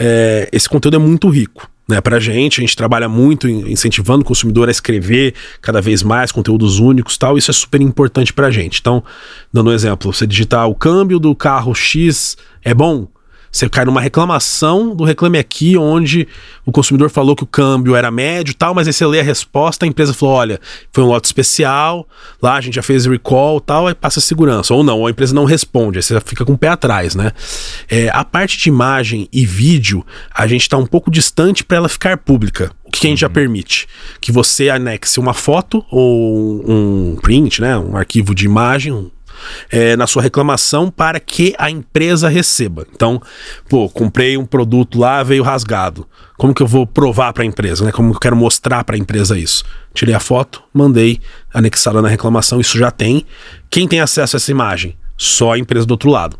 [0.00, 1.68] é, esse conteúdo é muito rico.
[1.86, 6.30] Né, pra gente, a gente trabalha muito incentivando o consumidor a escrever cada vez mais
[6.30, 8.78] conteúdos únicos tal, isso é super importante pra gente.
[8.80, 9.02] Então,
[9.50, 13.08] dando um exemplo, você digitar o câmbio do carro X é bom,
[13.50, 16.28] você cai numa reclamação do Reclame Aqui, onde
[16.66, 19.84] o consumidor falou que o câmbio era médio tal, mas aí você lê a resposta,
[19.84, 20.60] a empresa falou: olha,
[20.92, 22.06] foi um lote especial,
[22.42, 24.74] lá a gente já fez recall tal, aí passa a segurança.
[24.74, 27.32] Ou não, ou a empresa não responde, aí você fica com o pé atrás, né?
[27.88, 31.88] É, a parte de imagem e vídeo, a gente está um pouco distante para ela
[31.88, 32.70] ficar pública.
[32.84, 33.32] O que, que a gente já uhum.
[33.32, 33.86] permite?
[34.20, 37.76] Que você anexe uma foto ou um print, né?
[37.76, 39.10] Um arquivo de imagem,
[39.70, 42.86] é, na sua reclamação para que a empresa receba.
[42.92, 43.20] Então,
[43.68, 46.06] pô, comprei um produto lá, veio rasgado.
[46.36, 47.84] Como que eu vou provar para a empresa?
[47.84, 47.92] Né?
[47.92, 49.64] Como que eu quero mostrar para a empresa isso?
[49.92, 51.20] Tirei a foto, mandei
[51.52, 53.26] anexada na reclamação, isso já tem.
[53.68, 54.96] Quem tem acesso a essa imagem?
[55.16, 56.38] Só a empresa do outro lado.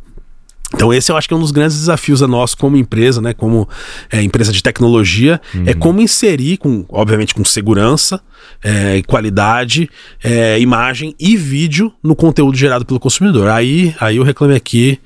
[0.75, 3.33] Então esse eu acho que é um dos grandes desafios a nós como empresa, né,
[3.33, 3.69] como
[4.13, 5.65] é, empresa de tecnologia, é uhum.
[5.69, 8.21] é como inserir, com, obviamente com segurança,
[8.63, 9.89] é, qualidade,
[10.23, 13.49] é, imagem e vídeo no conteúdo gerado pelo consumidor.
[13.49, 15.01] Aí, aí o Reclame Aqui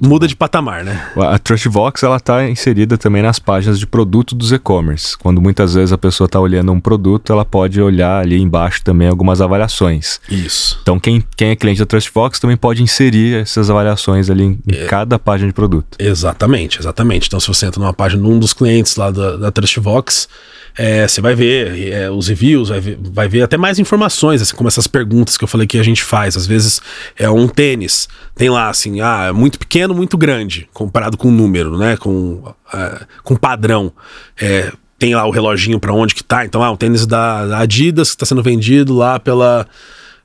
[0.00, 1.10] muda de patamar, né?
[1.16, 5.16] A Trustbox ela está inserida também nas páginas de produto dos e-commerce.
[5.16, 9.08] Quando muitas vezes a pessoa está olhando um produto, ela pode olhar ali embaixo também
[9.08, 10.20] algumas avaliações.
[10.30, 10.78] Isso.
[10.82, 14.86] Então quem, quem é cliente da Trustbox também pode inserir essas avaliações ali em, é.
[14.86, 15.96] cada página de produto.
[15.98, 17.26] Exatamente, exatamente.
[17.26, 20.28] Então se você entra numa página de um dos clientes lá da, da Trustbox,
[20.76, 24.54] é, você vai ver é, os reviews, vai ver, vai ver até mais informações, assim,
[24.54, 26.36] como essas perguntas que eu falei que a gente faz.
[26.36, 26.80] Às vezes
[27.16, 31.78] é um tênis, tem lá assim, ah, muito pequeno, muito grande, comparado com o número,
[31.78, 31.96] né?
[31.96, 32.42] Com,
[32.74, 33.90] uh, com padrão.
[34.38, 36.44] É, tem lá o reloginho para onde que tá.
[36.44, 39.66] Então, ah, um tênis da, da Adidas que está sendo vendido lá pela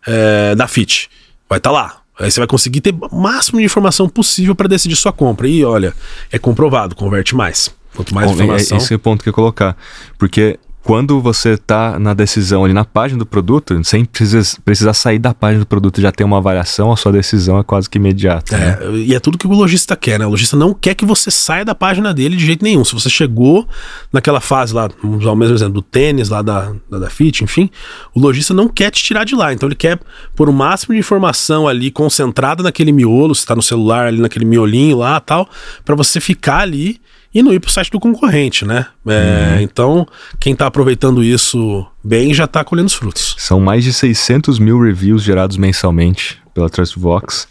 [0.05, 1.09] é, da Fit.
[1.47, 1.97] Vai estar tá lá.
[2.19, 5.47] Aí você vai conseguir ter o máximo de informação possível para decidir sua compra.
[5.47, 5.93] E olha,
[6.31, 7.73] é comprovado, converte mais.
[7.95, 8.77] Quanto mais Bom, é, informação.
[8.77, 9.77] Esse é o ponto que eu ia colocar.
[10.17, 15.19] Porque quando você está na decisão ali na página do produto, sem precisar, precisar sair
[15.19, 18.56] da página do produto já tem uma avaliação, a sua decisão é quase que imediata.
[18.56, 18.97] É, né?
[18.97, 20.25] e é tudo que o lojista quer, né?
[20.25, 22.84] O lojista não quer que você saia da página dele de jeito nenhum.
[22.84, 23.67] Se você chegou
[24.12, 27.43] naquela fase lá, vamos usar o mesmo exemplo do tênis, lá da, da, da Fit,
[27.43, 27.69] enfim,
[28.15, 29.54] o lojista não quer te tirar de lá.
[29.54, 29.99] Então ele quer
[30.36, 34.45] pôr o máximo de informação ali concentrada naquele miolo, se está no celular ali naquele
[34.45, 35.47] miolinho lá tal,
[35.86, 36.99] para você ficar ali
[37.33, 38.87] e não ir para o site do concorrente, né?
[39.07, 39.61] É, uhum.
[39.61, 40.07] Então,
[40.39, 43.35] quem está aproveitando isso bem já está colhendo os frutos.
[43.37, 47.47] São mais de 600 mil reviews gerados mensalmente pela Trustbox.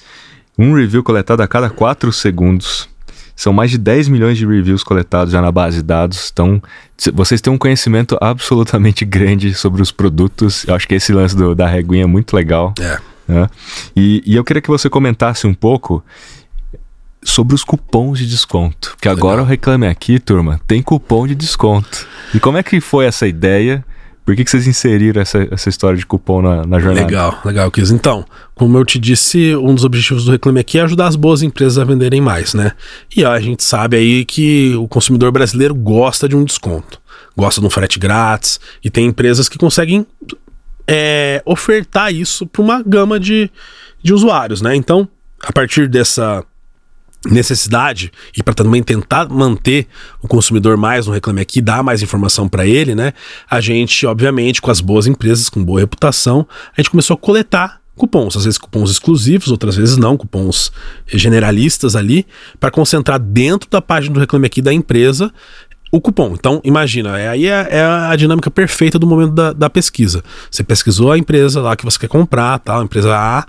[0.58, 2.88] Um review coletado a cada 4 segundos.
[3.34, 6.28] São mais de 10 milhões de reviews coletados já na base de dados.
[6.30, 6.62] Então,
[7.14, 10.66] vocês têm um conhecimento absolutamente grande sobre os produtos.
[10.68, 12.74] Eu acho que esse lance do, da reguinha é muito legal.
[12.78, 12.98] É.
[13.26, 13.48] Né?
[13.96, 16.04] E, e eu queria que você comentasse um pouco
[17.22, 18.96] sobre os cupons de desconto.
[19.00, 22.06] Que agora o Reclame Aqui, turma, tem cupom de desconto.
[22.34, 23.84] E como é que foi essa ideia?
[24.24, 27.06] Por que, que vocês inseriram essa, essa história de cupom na, na jornada?
[27.06, 27.90] Legal, legal, Kis.
[27.90, 31.42] Então, como eu te disse, um dos objetivos do Reclame Aqui é ajudar as boas
[31.42, 32.72] empresas a venderem mais, né?
[33.16, 37.00] E a gente sabe aí que o consumidor brasileiro gosta de um desconto.
[37.36, 38.60] Gosta de um frete grátis.
[38.84, 40.06] E tem empresas que conseguem
[40.86, 43.50] é, ofertar isso para uma gama de,
[44.02, 44.76] de usuários, né?
[44.76, 45.08] Então,
[45.42, 46.44] a partir dessa
[47.26, 49.86] necessidade e para também tentar manter
[50.22, 53.12] o consumidor mais no Reclame Aqui, dar mais informação para ele, né?
[53.50, 57.80] A gente, obviamente, com as boas empresas, com boa reputação, a gente começou a coletar
[57.94, 60.72] cupons, às vezes cupons exclusivos, outras vezes não, cupons
[61.06, 62.26] generalistas ali,
[62.58, 65.30] para concentrar dentro da página do Reclame Aqui da empresa
[65.92, 66.34] o cupom.
[66.34, 70.22] Então, imagina, é, aí é, é, a dinâmica perfeita do momento da, da, pesquisa.
[70.50, 72.78] Você pesquisou a empresa lá que você quer comprar, tá?
[72.78, 73.44] A empresa A,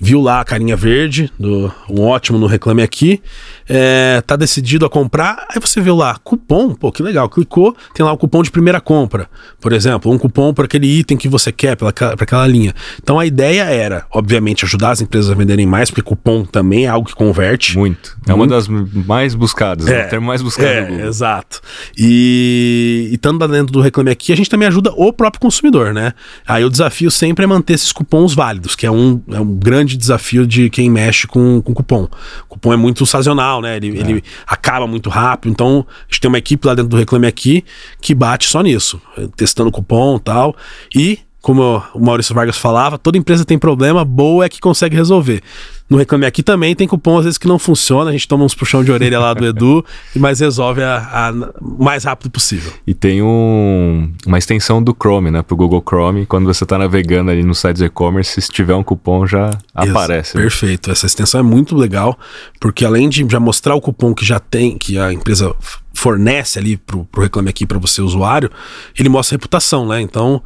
[0.00, 3.22] viu lá a carinha verde, do, um ótimo no Reclame Aqui,
[3.68, 8.04] é, tá decidido a comprar, aí você viu lá, cupom, pô, que legal, clicou, tem
[8.04, 9.28] lá o cupom de primeira compra,
[9.60, 12.74] por exemplo, um cupom para aquele item que você quer, para aquela linha.
[13.02, 16.88] Então a ideia era, obviamente, ajudar as empresas a venderem mais, porque cupom também é
[16.88, 17.78] algo que converte.
[17.78, 18.16] Muito.
[18.26, 21.60] É uma das mais buscadas, é, o termo mais buscado é, Exato.
[21.96, 26.12] E, e estando dentro do Reclame Aqui, a gente também ajuda o próprio consumidor, né?
[26.46, 29.83] Aí o desafio sempre é manter esses cupons válidos, que é um, é um grande
[29.84, 32.08] grande desafio de quem mexe com, com cupom.
[32.44, 33.76] O cupom é muito sazonal, né?
[33.76, 34.00] Ele, é.
[34.00, 35.50] ele acaba muito rápido.
[35.50, 37.64] Então, a gente tem uma equipe lá dentro do Reclame Aqui
[38.00, 39.00] que bate só nisso,
[39.36, 40.56] testando cupom e tal.
[40.94, 45.42] E como o Maurício Vargas falava, toda empresa tem problema, boa é que consegue resolver.
[45.88, 48.54] No Reclame Aqui também tem cupom às vezes que não funciona, a gente toma uns
[48.54, 49.84] puxão de orelha lá do Edu,
[50.16, 52.72] mas resolve a, o mais rápido possível.
[52.86, 57.30] E tem um, uma extensão do Chrome, né, pro Google Chrome, quando você está navegando
[57.30, 60.36] ali no site do e-commerce, se tiver um cupom já aparece.
[60.36, 60.42] Né?
[60.42, 62.18] Perfeito, essa extensão é muito legal,
[62.58, 65.54] porque além de já mostrar o cupom que já tem, que a empresa
[65.92, 68.50] fornece ali pro, pro Reclame Aqui para você usuário,
[68.98, 70.42] ele mostra a reputação, né, então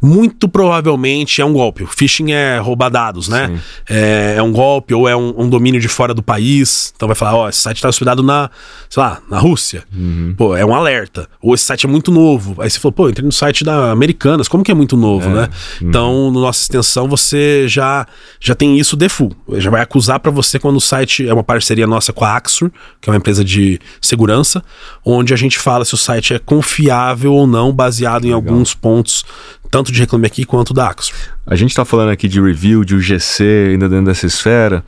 [0.00, 1.82] muito provavelmente é um golpe.
[1.82, 3.60] O phishing é roubar dados, né?
[3.88, 6.92] É, é, um golpe ou é um, um, domínio de fora do país.
[6.94, 8.50] Então vai falar, ó, esse site está hospedado na,
[8.88, 9.84] sei lá, na Rússia.
[9.94, 10.34] Uhum.
[10.36, 11.28] Pô, é um alerta.
[11.40, 12.60] Ou esse site é muito novo.
[12.60, 14.48] Aí você falou, pô, entrei no site da Americanas.
[14.48, 15.32] Como que é muito novo, é.
[15.32, 15.48] né?
[15.80, 15.88] Uhum.
[15.88, 18.06] Então, na nossa extensão, você já,
[18.40, 19.36] já tem isso default.
[19.54, 22.70] Já vai acusar para você quando o site é uma parceria nossa com a Axur,
[23.00, 24.62] que é uma empresa de segurança,
[25.04, 28.40] onde a gente fala se o site é confiável ou não, baseado em Legal.
[28.40, 29.24] alguns pontos
[29.70, 31.12] tanto de Reclame Aqui quanto da Axo.
[31.46, 34.84] A gente está falando aqui de review, de UGC, ainda dentro dessa esfera,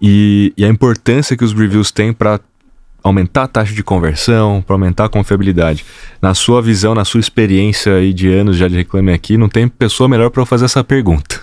[0.00, 2.40] e, e a importância que os reviews têm para
[3.02, 5.84] aumentar a taxa de conversão, para aumentar a confiabilidade.
[6.22, 9.68] Na sua visão, na sua experiência aí de anos já de Reclame Aqui, não tem
[9.68, 11.42] pessoa melhor para fazer essa pergunta.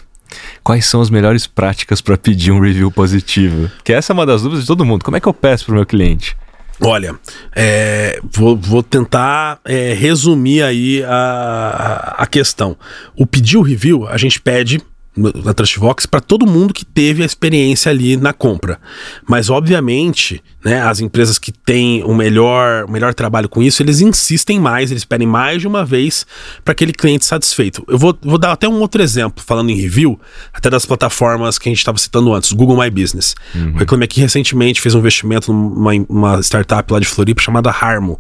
[0.63, 3.69] Quais são as melhores práticas para pedir um review positivo?
[3.83, 5.03] Que essa é uma das dúvidas de todo mundo.
[5.03, 6.35] Como é que eu peço para o meu cliente?
[6.83, 7.15] Olha,
[7.55, 12.75] é, vou, vou, tentar é, resumir aí a, a questão.
[13.15, 14.81] O pedir o review, a gente pede
[15.15, 18.79] na Trustvox para todo mundo que teve a experiência ali na compra.
[19.27, 23.99] Mas, obviamente, né, as empresas que têm o melhor, o melhor trabalho com isso, eles
[23.99, 26.25] insistem mais, eles pedem mais de uma vez
[26.63, 27.83] para aquele cliente satisfeito.
[27.89, 30.19] Eu vou, vou dar até um outro exemplo, falando em review,
[30.53, 33.35] até das plataformas que a gente estava citando antes, Google My Business.
[33.53, 33.73] Uhum.
[33.73, 38.19] O Reclame Aqui recentemente fez um investimento numa uma startup lá de Floripa chamada Harmo.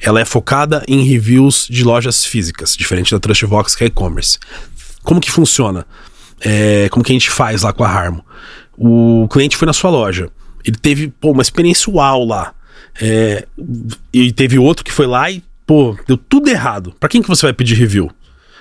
[0.00, 4.38] Ela é focada em reviews de lojas físicas, diferente da Trustvox, que é e-commerce.
[5.02, 5.86] Como que funciona?
[6.40, 8.24] É, como que a gente faz lá com a Harmo?
[8.76, 10.30] O cliente foi na sua loja,
[10.64, 12.54] ele teve pô, uma experiência uau lá.
[13.00, 13.46] É,
[14.12, 16.94] e teve outro que foi lá e, pô, deu tudo errado.
[16.98, 18.10] Para quem que você vai pedir review?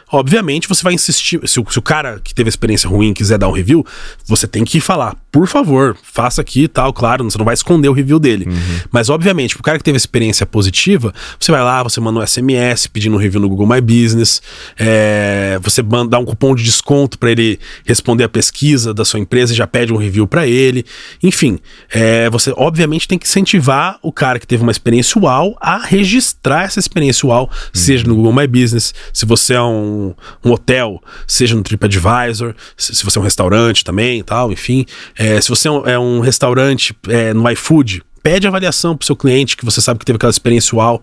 [0.10, 1.40] Obviamente, você vai insistir.
[1.46, 3.86] Se o, se o cara que teve a experiência ruim quiser dar um review,
[4.26, 7.90] você tem que falar, por favor, faça aqui e tal, claro, você não vai esconder
[7.90, 8.46] o review dele.
[8.48, 8.80] Uhum.
[8.90, 12.88] Mas, obviamente, pro cara que teve experiência positiva, você vai lá, você manda um SMS
[12.88, 14.42] pedindo um review no Google My Business,
[14.78, 19.52] é, você dá um cupom de desconto para ele responder a pesquisa da sua empresa
[19.52, 20.86] e já pede um review para ele.
[21.22, 21.60] Enfim,
[21.92, 26.64] é, você obviamente tem que incentivar o cara que teve uma experiência uau a registrar
[26.64, 27.50] essa experiência uau, uhum.
[27.74, 30.14] seja no Google My Business, se você é um um,
[30.46, 34.86] um hotel, seja no TripAdvisor, se, se, você é um restaurante também tal, enfim.
[35.18, 39.06] É, se você é um, é um restaurante é, no iFood, pede avaliação para o
[39.06, 41.02] seu cliente que você sabe que teve aquela experiência uau,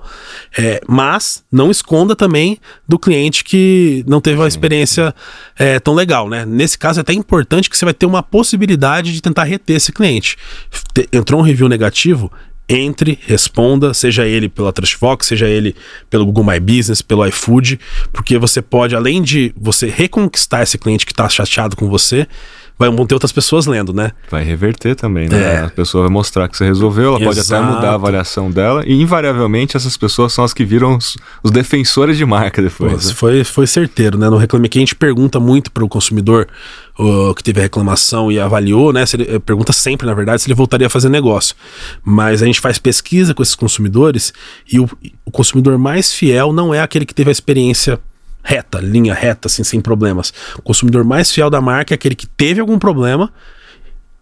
[0.58, 5.14] é, mas não esconda também do cliente que não teve uma experiência
[5.58, 6.44] é, tão legal, né?
[6.44, 9.90] Nesse caso é até importante que você vai ter uma possibilidade de tentar reter esse
[9.90, 10.36] cliente.
[11.10, 12.30] Entrou um review negativo,
[12.68, 15.74] entre, responda, seja ele pela Trustfox, seja ele
[16.08, 17.78] pelo Google My Business, pelo iFood,
[18.12, 22.26] porque você pode, além de você reconquistar esse cliente que está chateado com você,
[22.78, 24.10] vão ter outras pessoas lendo, né?
[24.30, 25.54] Vai reverter também, né?
[25.54, 25.58] É.
[25.60, 27.34] A pessoa vai mostrar que você resolveu, ela Exato.
[27.34, 31.16] pode até mudar a avaliação dela, e invariavelmente essas pessoas são as que viram os,
[31.42, 33.02] os defensores de marca depois.
[33.02, 33.14] Pô, né?
[33.14, 34.28] foi, foi certeiro, né?
[34.28, 36.48] No Reclame Aqui a gente pergunta muito para o consumidor
[37.36, 39.04] que teve a reclamação e avaliou, né?
[39.04, 41.56] Se ele, eh, pergunta sempre, na verdade, se ele voltaria a fazer negócio.
[42.04, 44.32] Mas a gente faz pesquisa com esses consumidores
[44.70, 44.88] e o,
[45.24, 48.00] o consumidor mais fiel não é aquele que teve a experiência
[48.44, 50.32] reta, linha reta, assim, sem problemas.
[50.56, 53.32] O consumidor mais fiel da marca é aquele que teve algum problema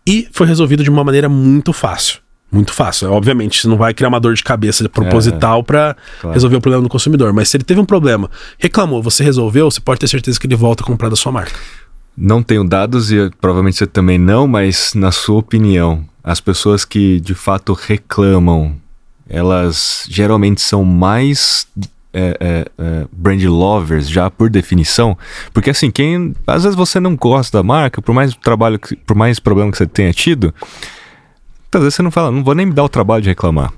[0.07, 2.21] e foi resolvido de uma maneira muito fácil.
[2.51, 3.11] Muito fácil.
[3.11, 6.35] Obviamente, você não vai criar uma dor de cabeça proposital é, para claro.
[6.35, 7.33] resolver o problema do consumidor.
[7.33, 10.55] Mas se ele teve um problema, reclamou, você resolveu, você pode ter certeza que ele
[10.55, 11.59] volta a comprar da sua marca.
[12.17, 17.21] Não tenho dados e provavelmente você também não, mas na sua opinião, as pessoas que
[17.21, 18.77] de fato reclamam,
[19.29, 21.67] elas geralmente são mais
[22.13, 25.17] é, é, é, brand lovers já por definição,
[25.55, 29.41] porque assim, quem às vezes você não gosta da marca, por mais trabalho, por mais
[29.41, 30.55] problema que você tenha tido,
[31.73, 33.73] às vezes você não fala, não vou nem me dar o trabalho de reclamar.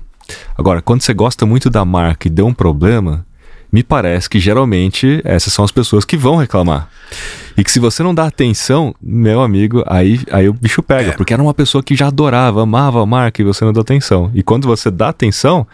[0.57, 3.25] Agora, quando você gosta muito da marca e deu um problema,
[3.75, 6.87] me parece que geralmente essas são as pessoas que vão reclamar.
[7.57, 11.09] E que se você não dá atenção, meu amigo, aí, aí o bicho pega.
[11.09, 11.11] É.
[11.11, 14.31] Porque era uma pessoa que já adorava, amava a marca e você não deu atenção.
[14.33, 15.67] E quando você dá atenção,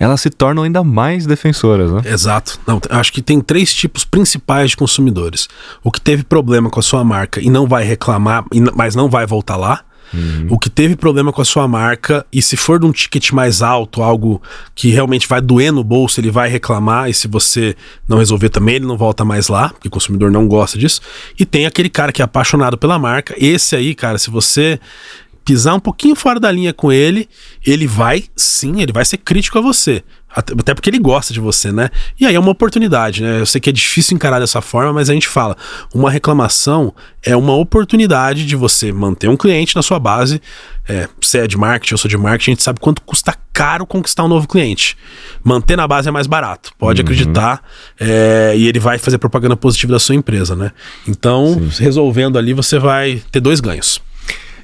[0.00, 2.02] elas se tornam ainda mais defensoras, né?
[2.06, 2.58] Exato.
[2.66, 5.48] Não, acho que tem três tipos principais de consumidores.
[5.84, 8.44] O que teve problema com a sua marca e não vai reclamar,
[8.74, 9.82] mas não vai voltar lá.
[10.14, 10.46] Uhum.
[10.50, 13.62] O que teve problema com a sua marca e se for de um ticket mais
[13.62, 14.40] alto, algo
[14.74, 17.74] que realmente vai doer no bolso, ele vai reclamar e se você
[18.08, 21.00] não resolver também, ele não volta mais lá, porque o consumidor não gosta disso.
[21.38, 23.34] E tem aquele cara que é apaixonado pela marca.
[23.38, 24.78] Esse aí, cara, se você
[25.44, 27.28] pisar um pouquinho fora da linha com ele,
[27.64, 30.02] ele vai, sim, ele vai ser crítico a você.
[30.34, 31.90] Até porque ele gosta de você, né?
[32.18, 33.40] E aí é uma oportunidade, né?
[33.40, 35.56] Eu sei que é difícil encarar dessa forma, mas a gente fala:
[35.94, 40.42] uma reclamação é uma oportunidade de você manter um cliente na sua base.
[40.88, 43.86] É, você é de marketing, eu sou de marketing, a gente sabe quanto custa caro
[43.86, 44.98] conquistar um novo cliente.
[45.42, 47.04] Manter na base é mais barato, pode uhum.
[47.04, 47.62] acreditar.
[47.98, 50.72] É, e ele vai fazer propaganda positiva da sua empresa, né?
[51.06, 51.84] Então, Sim.
[51.84, 54.02] resolvendo ali, você vai ter dois ganhos.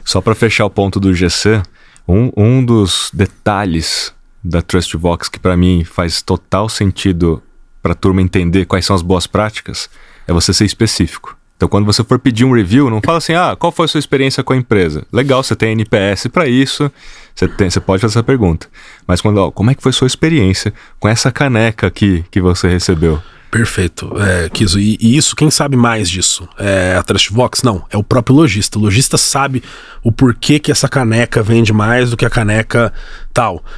[0.05, 1.63] Só para fechar o ponto do GC,
[2.09, 4.13] um, um dos detalhes
[4.43, 7.43] da TrustVox que para mim faz total sentido
[7.83, 9.89] para a turma entender quais são as boas práticas
[10.27, 11.37] é você ser específico.
[11.57, 13.99] Então, quando você for pedir um review, não fala assim, ah, qual foi a sua
[13.99, 15.05] experiência com a empresa?
[15.13, 16.91] Legal, você tem NPS para isso,
[17.35, 18.67] você, tem, você pode fazer essa pergunta.
[19.07, 22.67] Mas quando, ó, como é que foi sua experiência com essa caneca aqui que você
[22.67, 23.21] recebeu?
[23.51, 24.79] Perfeito, é, Kiso.
[24.79, 26.49] E, e, isso, quem sabe mais disso?
[26.57, 27.63] É a Trustvox?
[27.63, 28.79] Não, é o próprio lojista.
[28.79, 29.63] O lojista sabe
[30.05, 32.93] o porquê que essa caneca vende mais do que a caneca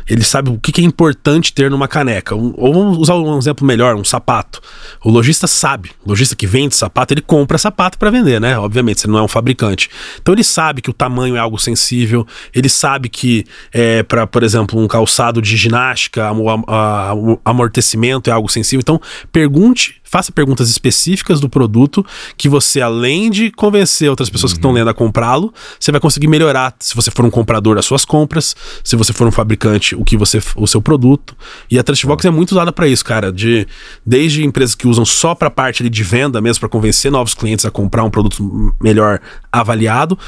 [0.09, 2.35] Ele sabe o que, é importante ter numa caneca.
[2.35, 4.61] Ou vamos usar um exemplo melhor, um sapato.
[5.05, 5.91] O lojista sabe.
[6.05, 8.59] O lojista que vende sapato, ele compra sapato para vender, né?
[8.59, 9.89] Obviamente, você não é um fabricante.
[10.21, 12.27] Então ele sabe que o tamanho é algo sensível.
[12.55, 18.49] Ele sabe que, é, para, por exemplo, um calçado de ginástica, o amortecimento é algo
[18.49, 18.81] sensível.
[18.81, 19.01] Então,
[19.31, 22.05] pergunte, faça perguntas específicas do produto
[22.37, 24.57] que você, além de convencer outras pessoas uhum.
[24.57, 26.77] que estão lendo a comprá-lo, você vai conseguir melhorar.
[26.79, 28.55] Se você for um comprador, as suas compras,
[28.85, 31.35] se você for um fabricante, o que você, o seu produto.
[31.71, 32.31] E a Trustbox uhum.
[32.31, 33.33] é muito usada para isso, cara.
[33.33, 33.67] De,
[34.05, 37.65] desde empresas que usam só para a parte de venda mesmo, para convencer novos clientes
[37.65, 39.19] a comprar um produto melhor
[39.51, 40.19] avaliado,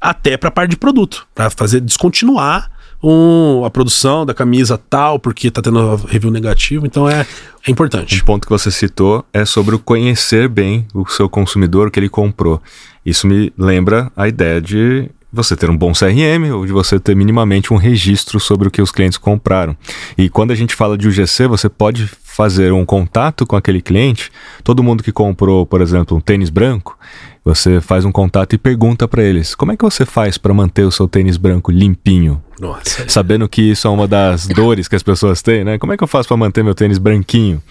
[0.00, 2.70] até para a parte de produto, para fazer descontinuar
[3.04, 7.26] um, a produção da camisa tal, porque tá tendo review negativo, então é,
[7.66, 8.22] é importante.
[8.22, 12.00] Um ponto que você citou é sobre o conhecer bem o seu consumidor, o que
[12.00, 12.62] ele comprou.
[13.04, 17.14] Isso me lembra a ideia de você ter um bom CRM ou de você ter
[17.14, 19.76] minimamente um registro sobre o que os clientes compraram.
[20.16, 24.30] E quando a gente fala de UGC, você pode fazer um contato com aquele cliente.
[24.62, 26.96] Todo mundo que comprou, por exemplo, um tênis branco,
[27.44, 30.84] você faz um contato e pergunta para eles: como é que você faz para manter
[30.84, 32.42] o seu tênis branco limpinho?
[32.58, 33.08] Nossa.
[33.08, 35.78] Sabendo que isso é uma das dores que as pessoas têm, né?
[35.78, 37.62] Como é que eu faço para manter meu tênis branquinho?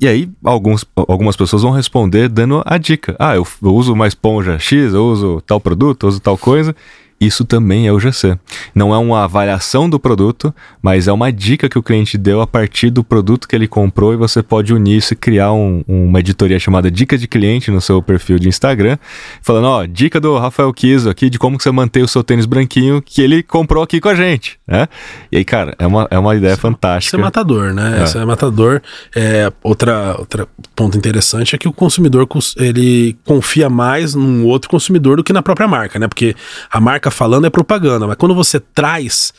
[0.00, 3.16] E aí, alguns, algumas pessoas vão responder dando a dica.
[3.18, 6.76] Ah, eu, eu uso uma esponja X, eu uso tal produto, eu uso tal coisa
[7.20, 8.38] isso também é o GC.
[8.74, 12.46] Não é uma avaliação do produto, mas é uma dica que o cliente deu a
[12.46, 16.20] partir do produto que ele comprou e você pode unir isso e criar um, uma
[16.20, 18.98] editoria chamada Dica de Cliente no seu perfil de Instagram,
[19.42, 23.00] falando, ó, dica do Rafael Kiso aqui de como você mantém o seu tênis branquinho
[23.00, 24.88] que ele comprou aqui com a gente, né?
[25.30, 27.16] E aí, cara, é uma, é uma ideia isso, fantástica.
[27.16, 28.00] Isso é matador, né?
[28.00, 28.04] É.
[28.04, 28.82] Isso é matador.
[29.14, 35.16] É, outra, outra ponto interessante é que o consumidor, ele confia mais num outro consumidor
[35.16, 36.08] do que na própria marca, né?
[36.08, 36.34] Porque
[36.70, 39.32] a marca falando é propaganda, mas quando você traz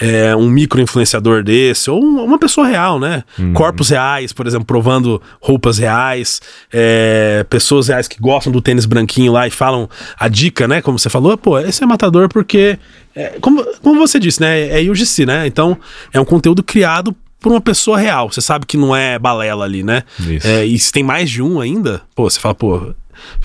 [0.00, 3.24] é, um micro influenciador desse, ou uma pessoa real, né?
[3.38, 3.52] Uhum.
[3.52, 6.40] Corpos reais, por exemplo, provando roupas reais,
[6.72, 10.80] é, pessoas reais que gostam do tênis branquinho lá e falam a dica, né?
[10.80, 12.78] Como você falou, pô, esse é matador porque,
[13.14, 14.80] é, como, como você disse, né?
[14.80, 15.46] É UGC, né?
[15.46, 15.76] Então
[16.12, 18.30] é um conteúdo criado por uma pessoa real.
[18.30, 20.04] Você sabe que não é balela ali, né?
[20.44, 22.94] É, e se tem mais de um ainda, pô, você fala, pô,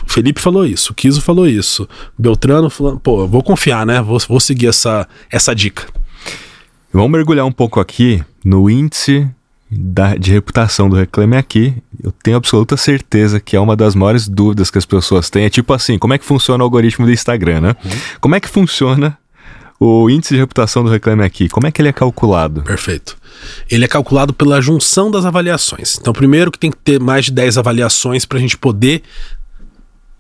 [0.08, 4.02] Felipe falou isso, o Kiso falou isso, Beltrano falou, pô, vou confiar, né?
[4.02, 5.88] Vou, vou seguir essa, essa dica.
[6.94, 9.30] Vamos mergulhar um pouco aqui no índice
[9.70, 11.74] da, de reputação do Reclame Aqui.
[12.02, 15.46] Eu tenho absoluta certeza que é uma das maiores dúvidas que as pessoas têm.
[15.46, 17.76] É tipo assim, como é que funciona o algoritmo do Instagram, né?
[17.84, 17.92] Uhum.
[18.22, 19.18] Como é que funciona
[19.80, 21.50] o índice de reputação do Reclame Aqui?
[21.50, 22.62] Como é que ele é calculado?
[22.64, 23.18] Perfeito.
[23.70, 25.98] Ele é calculado pela junção das avaliações.
[26.00, 29.04] Então, primeiro que tem que ter mais de 10 avaliações para a gente poder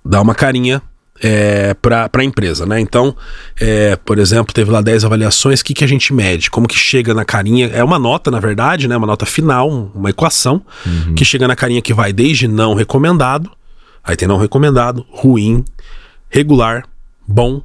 [0.06, 0.82] dar uma carinha
[1.22, 2.80] é, para a empresa, né?
[2.80, 3.16] Então,
[3.60, 6.52] é, por exemplo, teve lá 10 avaliações, o que, que a gente mede?
[6.52, 7.68] Como que chega na carinha?
[7.68, 8.96] É uma nota, na verdade, né?
[8.96, 11.16] Uma nota final, uma equação, uhum.
[11.16, 13.50] que chega na carinha que vai desde não recomendado,
[14.04, 15.64] aí tem não recomendado, ruim,
[16.30, 16.84] regular,
[17.28, 17.62] bom,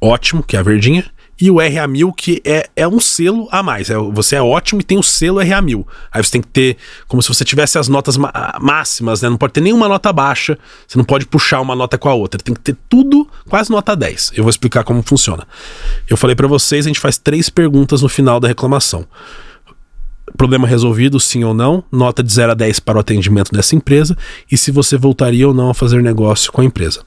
[0.00, 1.04] ótimo, que é a verdinha,
[1.40, 3.88] e o RA1000, que é, é um selo a mais.
[3.88, 5.86] É, você é ótimo e tem o selo RA1000.
[6.12, 6.76] Aí você tem que ter,
[7.08, 8.16] como se você tivesse as notas
[8.60, 9.28] máximas, né?
[9.28, 12.40] Não pode ter nenhuma nota baixa, você não pode puxar uma nota com a outra.
[12.40, 14.32] Tem que ter tudo quase nota 10.
[14.34, 15.46] Eu vou explicar como funciona.
[16.08, 19.06] Eu falei para vocês, a gente faz três perguntas no final da reclamação.
[20.36, 24.16] Problema resolvido, sim ou não, nota de 0 a 10 para o atendimento dessa empresa
[24.50, 27.02] e se você voltaria ou não a fazer negócio com a empresa.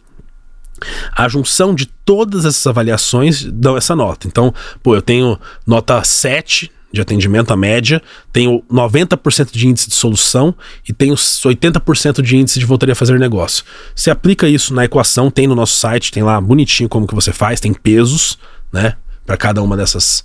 [1.15, 4.27] A junção de todas essas avaliações dão essa nota.
[4.27, 7.99] Então, pô, eu tenho nota 7 de atendimento à média,
[8.31, 10.53] tenho 90% de índice de solução
[10.88, 13.63] e tenho 80% de índice de voltaria a fazer negócio.
[13.95, 17.34] Você aplica isso na equação, tem no nosso site, tem lá bonitinho como que você
[17.34, 18.38] faz, tem pesos,
[18.71, 20.23] né, para cada uma dessas,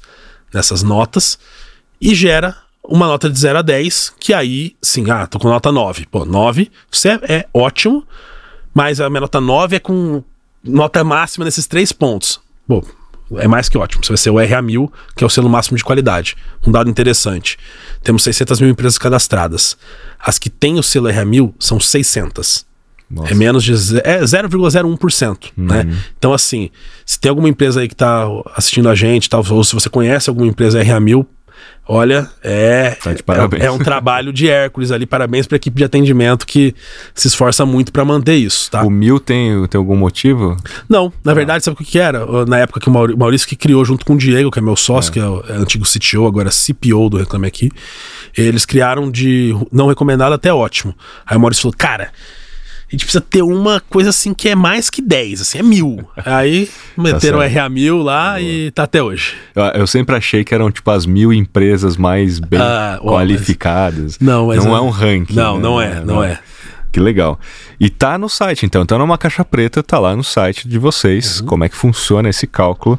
[0.52, 1.38] dessas notas
[1.98, 2.54] e gera
[2.84, 6.06] uma nota de 0 a 10, que aí, sim, ah, tô com nota 9.
[6.10, 8.06] Pô, 9, você é, ótimo,
[8.74, 10.22] mas a minha nota 9 é com
[10.62, 12.40] nota máxima nesses três pontos.
[12.66, 12.82] Bom,
[13.36, 14.04] é mais que ótimo.
[14.04, 16.36] Você vai ser o RA1000, que é o selo máximo de qualidade.
[16.66, 17.58] Um dado interessante.
[18.02, 19.76] Temos 600 mil empresas cadastradas.
[20.18, 22.66] As que têm o selo RA1000 são 600.
[23.10, 23.32] Nossa.
[23.32, 25.64] É menos de é 0,01%, uhum.
[25.64, 25.98] né?
[26.18, 26.70] Então assim,
[27.06, 30.28] se tem alguma empresa aí que está assistindo a gente, tal, ou se você conhece
[30.28, 31.24] alguma empresa RA1000,
[31.90, 35.06] Olha, é, tá é, é, um trabalho de Hércules ali.
[35.06, 36.74] Parabéns para a equipe de atendimento que
[37.14, 38.82] se esforça muito para manter isso, tá?
[38.82, 40.54] O mil tem, tem algum motivo?
[40.86, 41.34] Não, na ah.
[41.34, 42.44] verdade, sabe o que, que, era?
[42.44, 45.08] Na época que o Maurício que criou junto com o Diego, que é meu sócio,
[45.08, 45.12] é.
[45.14, 47.70] que é o é antigo CTO, agora CPO do Reclame Aqui,
[48.36, 50.94] eles criaram de não recomendado até ótimo.
[51.26, 52.10] Aí o Maurício falou, cara,
[52.88, 56.08] a gente precisa ter uma coisa assim que é mais que 10, assim, é mil.
[56.16, 58.40] Aí meteram tá o RA mil lá Boa.
[58.40, 59.34] e tá até hoje.
[59.54, 64.16] Eu, eu, sempre achei que eram tipo as mil empresas mais bem ah, qualificadas.
[64.18, 64.26] Mas...
[64.26, 65.34] Não, não é, é um ranking.
[65.34, 65.62] Não, né?
[65.62, 66.38] não é, não é.
[66.90, 67.38] Que legal.
[67.78, 68.82] E tá no site, então.
[68.82, 71.46] Então, numa caixa preta, tá lá no site de vocês, uhum.
[71.46, 72.98] como é que funciona esse cálculo.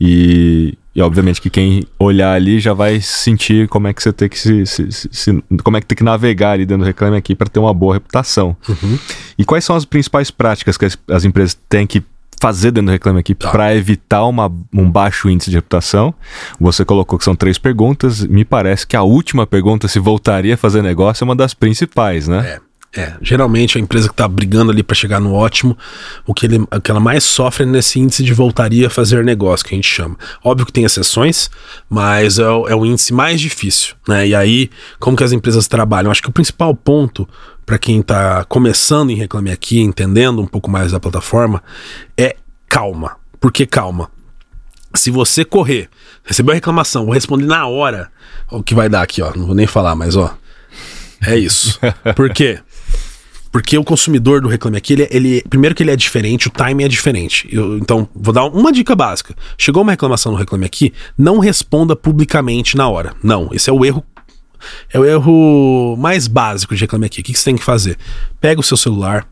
[0.00, 4.28] E, e obviamente que quem olhar ali já vai sentir como é que você tem
[4.28, 7.36] que se, se, se como é que tem que navegar ali dentro do reclame aqui
[7.36, 8.56] para ter uma boa reputação.
[8.68, 8.98] Uhum.
[9.38, 12.02] E quais são as principais práticas que as, as empresas têm que
[12.40, 13.50] fazer dentro do Reclame Aqui tá.
[13.50, 16.14] para evitar uma, um baixo índice de reputação.
[16.58, 18.24] Você colocou que são três perguntas.
[18.24, 22.28] Me parece que a última pergunta, se voltaria a fazer negócio, é uma das principais,
[22.28, 22.54] né?
[22.54, 22.67] É.
[22.96, 25.76] É, geralmente a empresa que está brigando ali para chegar no ótimo,
[26.26, 29.22] o que, ele, o que ela mais sofre é nesse índice de voltaria a fazer
[29.22, 30.16] negócio, que a gente chama.
[30.42, 31.50] Óbvio que tem exceções,
[31.88, 34.26] mas é o, é o índice mais difícil, né?
[34.26, 36.10] E aí, como que as empresas trabalham?
[36.10, 37.28] Acho que o principal ponto
[37.66, 41.62] para quem está começando em Reclame Aqui, entendendo um pouco mais da plataforma,
[42.16, 42.34] é
[42.66, 43.16] calma.
[43.38, 44.10] Por que calma?
[44.94, 45.90] Se você correr,
[46.24, 48.10] recebeu a reclamação, vou responder na hora,
[48.50, 49.30] o que vai dar aqui, ó.
[49.36, 50.34] Não vou nem falar, mas ó.
[51.26, 51.78] É isso.
[52.16, 52.60] Por quê?
[53.50, 56.84] Porque o consumidor do Reclame Aqui, ele, ele, primeiro que ele é diferente, o timing
[56.84, 57.48] é diferente.
[57.50, 59.34] Eu, então, vou dar uma dica básica.
[59.56, 63.14] Chegou uma reclamação no Reclame Aqui, não responda publicamente na hora.
[63.22, 64.04] Não, esse é o erro
[64.92, 67.20] é o erro mais básico de Reclame Aqui.
[67.20, 67.96] O que, que você tem que fazer?
[68.40, 69.26] Pega o seu celular,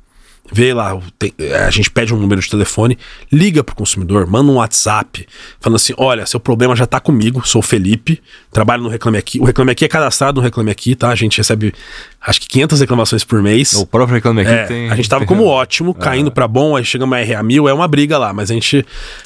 [0.53, 1.33] vê lá, tem,
[1.67, 2.99] a gente pede um número de telefone,
[3.33, 5.27] liga pro consumidor, manda um WhatsApp,
[5.61, 8.23] falando assim: olha, seu problema já tá comigo, sou o Felipe,
[8.57, 9.39] trabalho no Reclame Aqui.
[9.39, 11.11] O Reclame Aqui é cadastrado no Reclame Aqui, tá?
[11.11, 11.75] A gente recebe
[12.19, 13.75] acho que 500 reclamações por mês.
[13.75, 14.91] O próprio Reclame Aqui é, tem.
[14.91, 16.03] A gente tava como ótimo, ah.
[16.03, 18.85] caindo para bom, aí chegamos a RA mil, é uma briga lá, mas a gente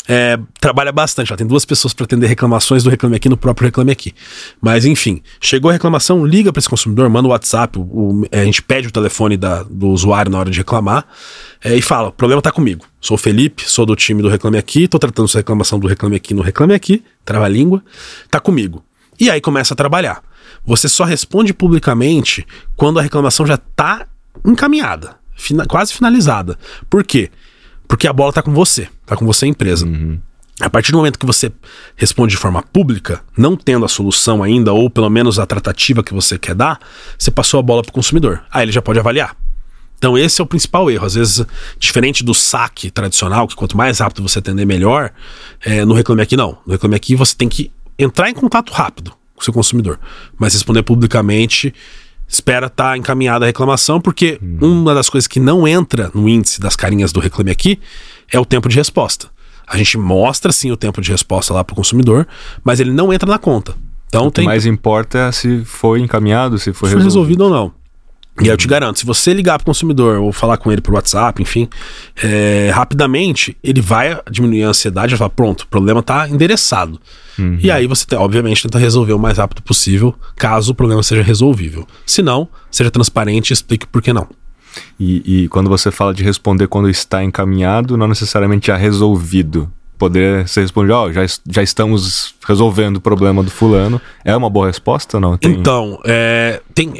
[0.08, 1.30] é, trabalha bastante.
[1.30, 4.12] Lá tem duas pessoas para atender reclamações do Reclame Aqui no próprio Reclame Aqui.
[4.60, 8.44] Mas enfim, chegou a reclamação, liga para esse consumidor, manda o WhatsApp, o, o, a
[8.44, 11.06] gente pede o telefone da, do usuário na hora de reclamar
[11.62, 12.84] é, e fala: o problema tá comigo.
[13.00, 16.16] Sou o Felipe, sou do time do Reclame Aqui, tô tratando sua reclamação do Reclame
[16.16, 17.80] Aqui no Reclame Aqui, trava a língua,
[18.28, 18.82] tá comigo.
[19.20, 20.22] E aí começa a trabalhar.
[20.64, 24.06] Você só responde publicamente quando a reclamação já tá
[24.44, 26.58] encaminhada, fina, quase finalizada.
[26.88, 27.30] Por quê?
[27.86, 29.84] Porque a bola tá com você, tá com você a empresa.
[29.84, 30.18] Uhum.
[30.60, 31.50] A partir do momento que você
[31.96, 36.12] responde de forma pública, não tendo a solução ainda, ou pelo menos a tratativa que
[36.12, 36.78] você quer dar,
[37.18, 38.42] você passou a bola para o consumidor.
[38.50, 39.36] Aí ele já pode avaliar.
[39.96, 41.06] Então esse é o principal erro.
[41.06, 41.44] Às vezes,
[41.78, 45.10] diferente do saque tradicional, que quanto mais rápido você atender, melhor,
[45.62, 46.58] é, no Reclame Aqui não.
[46.66, 47.70] No Reclame Aqui você tem que
[48.02, 49.98] entrar em contato rápido com o seu consumidor.
[50.38, 51.74] Mas responder publicamente,
[52.26, 54.58] espera estar tá encaminhada a reclamação, porque hum.
[54.60, 57.78] uma das coisas que não entra no índice das carinhas do Reclame Aqui
[58.30, 59.28] é o tempo de resposta.
[59.66, 62.26] A gente mostra sim o tempo de resposta lá para o consumidor,
[62.64, 63.74] mas ele não entra na conta.
[64.08, 64.42] Então o tem.
[64.42, 67.04] Que mais importa é se foi encaminhado, se foi, se foi resolvido.
[67.04, 67.79] resolvido ou não.
[68.38, 70.80] E aí eu te garanto, se você ligar para o consumidor ou falar com ele
[70.80, 71.68] por WhatsApp, enfim,
[72.22, 76.98] é, rapidamente ele vai diminuir a ansiedade e falar, pronto, o problema está endereçado.
[77.38, 77.58] Uhum.
[77.60, 81.86] E aí você, obviamente, tenta resolver o mais rápido possível, caso o problema seja resolvível.
[82.06, 84.26] Se não, seja transparente e explique por que não.
[84.98, 89.70] E, e quando você fala de responder quando está encaminhado, não necessariamente já resolvido.
[89.98, 94.00] Poder ser respondido, ó, oh, já, já estamos resolvendo o problema do fulano.
[94.24, 95.36] É uma boa resposta ou não?
[95.36, 95.52] Tem...
[95.52, 96.94] Então, é, tem,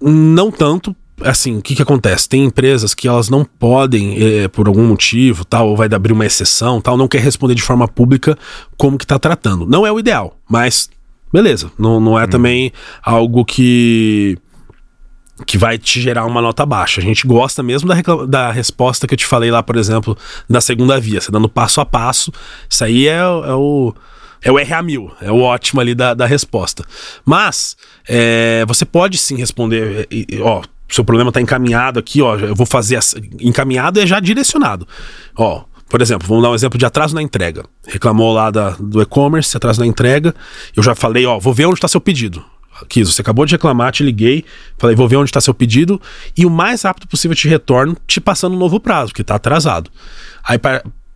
[0.00, 2.28] não tanto, assim, o que, que acontece?
[2.28, 6.26] Tem empresas que elas não podem, é, por algum motivo, tal, ou vai abrir uma
[6.26, 8.36] exceção, tal, não quer responder de forma pública
[8.76, 9.66] como que está tratando.
[9.66, 10.88] Não é o ideal, mas
[11.32, 12.28] beleza, não, não é hum.
[12.28, 12.72] também
[13.02, 14.38] algo que
[15.46, 17.00] que vai te gerar uma nota baixa.
[17.00, 20.16] A gente gosta mesmo da, da resposta que eu te falei lá, por exemplo,
[20.48, 22.32] da segunda via, você dando passo a passo.
[22.68, 23.94] Isso aí é, é o.
[24.42, 26.84] É o RA1000, é o ótimo ali da, da resposta.
[27.24, 27.76] Mas,
[28.08, 30.08] é, você pode sim responder,
[30.40, 32.98] ó, seu problema está encaminhado aqui, ó, eu vou fazer,
[33.40, 34.88] encaminhado é já direcionado.
[35.36, 37.64] Ó, por exemplo, vamos dar um exemplo de atraso na entrega.
[37.86, 40.34] Reclamou lá da, do e-commerce, atraso na entrega.
[40.76, 42.44] Eu já falei, ó, vou ver onde está seu pedido.
[42.88, 44.44] Kiso, você acabou de reclamar, te liguei,
[44.78, 46.00] falei, vou ver onde está seu pedido
[46.36, 49.90] e o mais rápido possível te retorno, te passando um novo prazo, que está atrasado.
[50.42, 50.58] Aí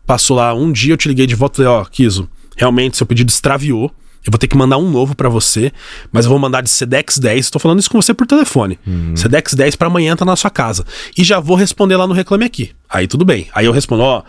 [0.06, 3.06] passou lá um dia, eu te liguei de volta e falei, ó, Kiso, realmente seu
[3.06, 3.94] pedido extraviou
[4.26, 5.70] eu vou ter que mandar um novo para você,
[6.10, 7.44] mas eu vou mandar de Sedex 10.
[7.44, 8.78] Estou falando isso com você por telefone.
[8.86, 9.14] Uhum.
[9.14, 10.82] Sedex 10 para amanhã tá na sua casa.
[11.16, 12.70] E já vou responder lá no Reclame Aqui.
[12.88, 13.48] Aí tudo bem.
[13.54, 14.22] Aí eu respondo: ó,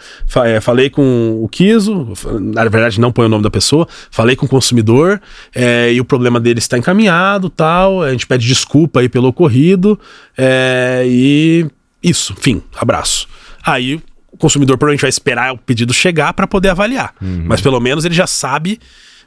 [0.43, 2.11] é, falei com o Kiso,
[2.41, 5.21] na verdade não põe o nome da pessoa, falei com o consumidor
[5.53, 8.03] é, e o problema dele está encaminhado tal.
[8.03, 9.97] A gente pede desculpa aí pelo ocorrido.
[10.37, 11.67] É, e
[12.03, 13.29] isso, fim, abraço.
[13.63, 14.01] Aí
[14.35, 17.13] o consumidor provavelmente vai esperar o pedido chegar para poder avaliar.
[17.21, 17.45] Uhum.
[17.47, 18.79] Mas pelo menos ele já sabe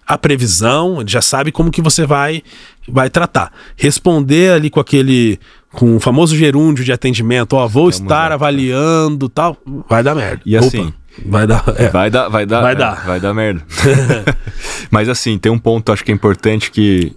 [0.07, 2.43] a previsão, ele já sabe como que você vai
[2.87, 3.51] vai tratar.
[3.77, 5.41] Responder ali com aquele
[5.73, 9.57] com o famoso gerúndio de atendimento, ó, vou Estamos estar avaliando, tal,
[9.89, 10.43] vai dar merda.
[10.45, 10.95] E assim, Opa,
[11.27, 11.89] vai dar, é.
[11.89, 13.63] vai dar, vai dar, vai é, dar, vai dar merda.
[14.91, 17.15] Mas assim, tem um ponto acho que é importante que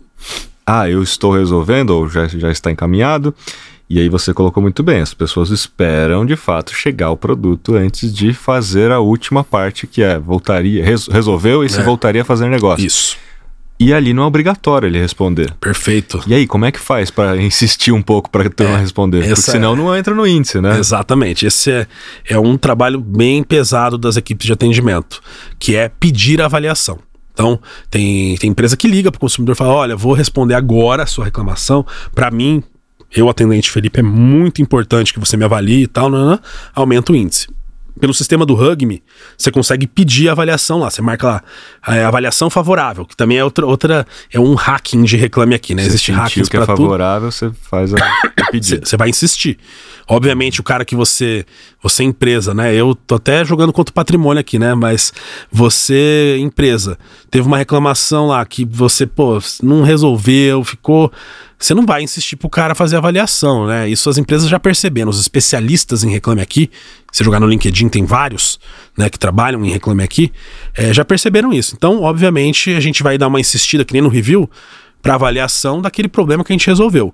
[0.66, 3.36] ah, eu estou resolvendo ou já, já está encaminhado.
[3.94, 8.14] E aí você colocou muito bem, as pessoas esperam de fato chegar o produto antes
[8.14, 11.70] de fazer a última parte que é voltaria, res, resolveu e é.
[11.70, 12.88] se voltaria a fazer negócio.
[12.88, 13.18] Isso.
[13.78, 15.54] E ali não é obrigatório ele responder.
[15.60, 16.24] Perfeito.
[16.26, 19.26] E aí, como é que faz para insistir um pouco para a turma é, responder?
[19.26, 19.76] Porque senão é...
[19.76, 20.80] não entra no índice, né?
[20.80, 21.46] Exatamente.
[21.46, 21.88] Esse é,
[22.30, 25.22] é um trabalho bem pesado das equipes de atendimento,
[25.60, 26.98] que é pedir avaliação.
[27.34, 31.04] Então, tem, tem empresa que liga para o consumidor e fala: olha, vou responder agora
[31.04, 31.86] a sua reclamação.
[32.16, 32.64] Para mim,
[33.16, 36.40] eu, atendente Felipe, é muito importante que você me avalie e tal, não, não,
[36.74, 37.48] aumenta o índice.
[38.00, 39.04] Pelo sistema do Hugme,
[39.38, 40.90] você consegue pedir a avaliação lá.
[40.90, 41.44] Você marca lá
[41.88, 45.84] é, avaliação favorável, que também é outra, outra é um hacking de reclame aqui, né?
[45.84, 47.32] Você Existe hacking que é favorável, tudo.
[47.32, 47.98] você faz a,
[48.50, 48.88] pedido.
[48.88, 49.58] Você vai insistir.
[50.08, 51.46] Obviamente, o cara que você,
[51.82, 52.74] você é empresa, né?
[52.74, 54.74] Eu tô até jogando contra o patrimônio aqui, né?
[54.74, 55.14] Mas
[55.52, 56.98] você, empresa,
[57.30, 61.12] teve uma reclamação lá que você, pô, não resolveu, ficou
[61.62, 63.88] você não vai insistir pro cara fazer avaliação, né?
[63.88, 65.10] Isso as empresas já perceberam.
[65.10, 66.72] Os especialistas em Reclame Aqui,
[67.12, 68.60] se jogar no LinkedIn tem vários,
[68.98, 70.32] né, que trabalham em Reclame Aqui,
[70.76, 71.76] é, já perceberam isso.
[71.78, 74.50] Então, obviamente, a gente vai dar uma insistida, que nem no review,
[75.04, 77.14] para avaliação daquele problema que a gente resolveu.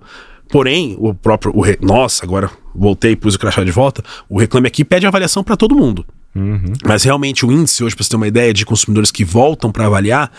[0.49, 1.51] Porém, o próprio.
[1.53, 1.77] O re...
[1.81, 4.01] Nossa, agora voltei e pus o crachá de volta.
[4.29, 6.05] O Reclame Aqui pede avaliação para todo mundo.
[6.33, 6.71] Uhum.
[6.85, 9.87] Mas realmente o índice, hoje, para você ter uma ideia, de consumidores que voltam para
[9.87, 10.31] avaliar,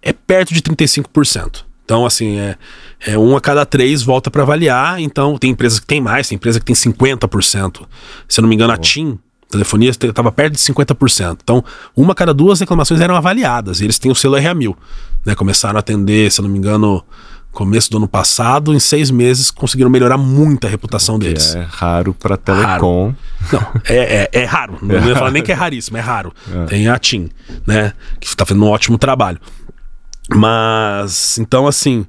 [0.00, 1.64] é perto de 35%.
[1.84, 2.56] Então, assim, é,
[3.06, 5.00] é um a cada três volta para avaliar.
[5.00, 7.86] Então, tem empresas que tem mais, tem empresa que tem 50%.
[8.28, 9.18] Se eu não me engano, a TIM,
[9.50, 11.38] telefonia, estava perto de 50%.
[11.42, 11.64] Então,
[11.96, 13.80] uma a cada duas reclamações eram avaliadas.
[13.80, 14.74] E eles têm o selo RA1000.
[15.26, 15.34] Né?
[15.34, 17.04] Começaram a atender, se eu não me engano,
[17.52, 21.54] começo do ano passado, em seis meses, conseguiram melhorar muito a reputação deles.
[21.54, 23.14] É raro para telecom.
[23.40, 23.66] Raro.
[23.74, 24.78] Não, é, é, é raro.
[24.80, 26.32] Não ia falar nem que é raríssimo, é raro.
[26.52, 26.66] É.
[26.66, 27.30] Tem a TIM,
[27.66, 27.92] né?
[28.20, 29.38] Que está fazendo um ótimo trabalho.
[30.30, 32.06] Mas, então, assim.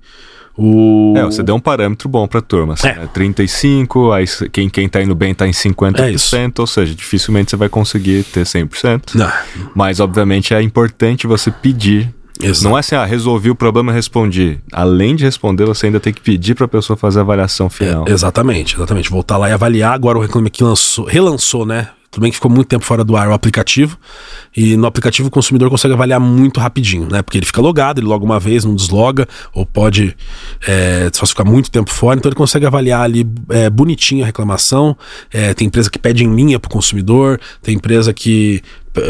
[0.55, 1.15] O...
[1.17, 2.73] É, você deu um parâmetro bom pra turma.
[2.73, 2.95] Assim, é.
[2.95, 3.09] Né?
[3.11, 7.57] 35, aí quem, quem tá indo bem tá em 50%, é ou seja, dificilmente você
[7.57, 9.15] vai conseguir ter 100%.
[9.15, 9.31] Não.
[9.73, 12.63] Mas, obviamente, é importante você pedir Exato.
[12.67, 14.59] Não é assim, ah, resolvi o problema, respondi.
[14.71, 18.05] Além de responder, você ainda tem que pedir para a pessoa fazer a avaliação final.
[18.07, 19.09] É, exatamente, exatamente.
[19.09, 19.93] Voltar lá e avaliar.
[19.93, 21.89] Agora o Reclame Aqui lançou, relançou, né?
[22.13, 23.97] Tudo bem que ficou muito tempo fora do ar o aplicativo.
[24.55, 27.23] E no aplicativo o consumidor consegue avaliar muito rapidinho, né?
[27.23, 30.15] Porque ele fica logado, ele loga uma vez, não desloga, ou pode
[30.67, 32.19] é, só ficar muito tempo fora.
[32.19, 34.95] Então ele consegue avaliar ali é, bonitinho a reclamação.
[35.31, 38.61] É, tem empresa que pede em linha para o consumidor, tem empresa que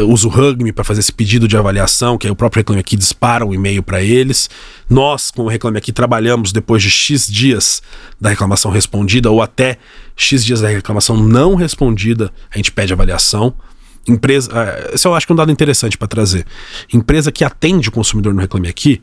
[0.06, 2.96] usa o Hugme para fazer esse pedido de avaliação, que aí o próprio Reclame Aqui
[2.96, 4.48] dispara um e-mail para eles.
[4.88, 7.82] Nós, com o Reclame Aqui, trabalhamos depois de X dias
[8.18, 9.76] da reclamação respondida ou até
[10.16, 13.54] X dias da reclamação não respondida, a gente pede avaliação.
[14.06, 16.46] Empresa, uh, esse eu acho que é um dado interessante para trazer.
[16.92, 19.02] Empresa que atende o consumidor no Reclame Aqui,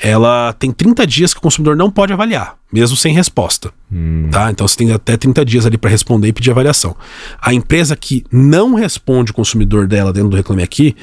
[0.00, 3.72] ela tem 30 dias que o consumidor não pode avaliar, mesmo sem resposta.
[3.92, 4.28] Hum.
[4.30, 4.50] Tá?
[4.50, 6.96] Então você tem até 30 dias ali para responder e pedir avaliação.
[7.40, 10.96] A empresa que não responde o consumidor dela dentro do Reclame Aqui,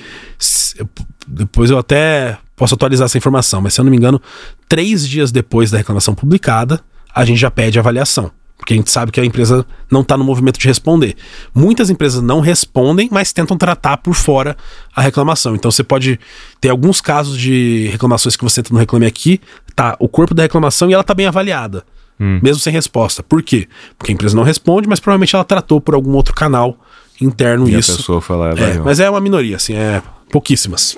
[1.27, 4.21] depois eu até posso atualizar essa informação, mas se eu não me engano,
[4.69, 6.79] três dias depois da reclamação publicada,
[7.13, 8.31] a gente já pede avaliação.
[8.57, 11.15] Porque a gente sabe que a empresa não está no movimento de responder.
[11.53, 14.55] Muitas empresas não respondem, mas tentam tratar por fora
[14.95, 15.55] a reclamação.
[15.55, 16.19] Então você pode
[16.59, 19.41] ter alguns casos de reclamações que você entra no Reclame Aqui,
[19.75, 21.83] tá o corpo da reclamação e ela está bem avaliada.
[22.19, 22.39] Hum.
[22.41, 23.21] Mesmo sem resposta.
[23.21, 23.67] Por quê?
[23.97, 26.77] Porque a empresa não responde, mas provavelmente ela tratou por algum outro canal
[27.19, 27.91] interno e isso.
[27.91, 30.97] A pessoa lá, é, mas é uma minoria, assim, é pouquíssimas.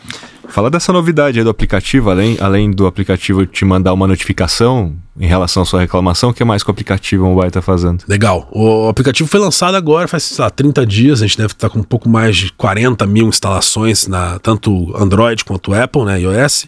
[0.49, 5.27] Fala dessa novidade aí do aplicativo, além, além do aplicativo te mandar uma notificação em
[5.27, 8.03] relação à sua reclamação, o que mais que o aplicativo mobile está fazendo?
[8.07, 8.47] Legal.
[8.51, 11.79] O aplicativo foi lançado agora, faz sei lá, 30 dias, a gente deve estar com
[11.79, 16.65] um pouco mais de 40 mil instalações, na tanto Android quanto Apple, né, iOS.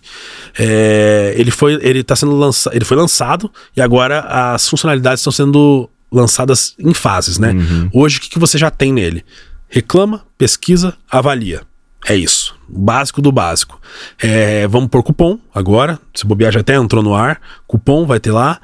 [0.58, 5.32] É, ele, foi, ele, tá sendo lança, ele foi lançado e agora as funcionalidades estão
[5.32, 7.54] sendo lançadas em fases, né?
[7.54, 7.90] Uhum.
[7.94, 9.24] Hoje, o que, que você já tem nele?
[9.70, 11.62] Reclama, pesquisa, avalia.
[12.06, 12.59] É isso.
[12.72, 13.80] Básico do básico.
[14.22, 16.00] É, vamos por cupom agora.
[16.14, 17.40] Se bobear já até entrou no ar.
[17.68, 18.60] Cupom vai ter lá.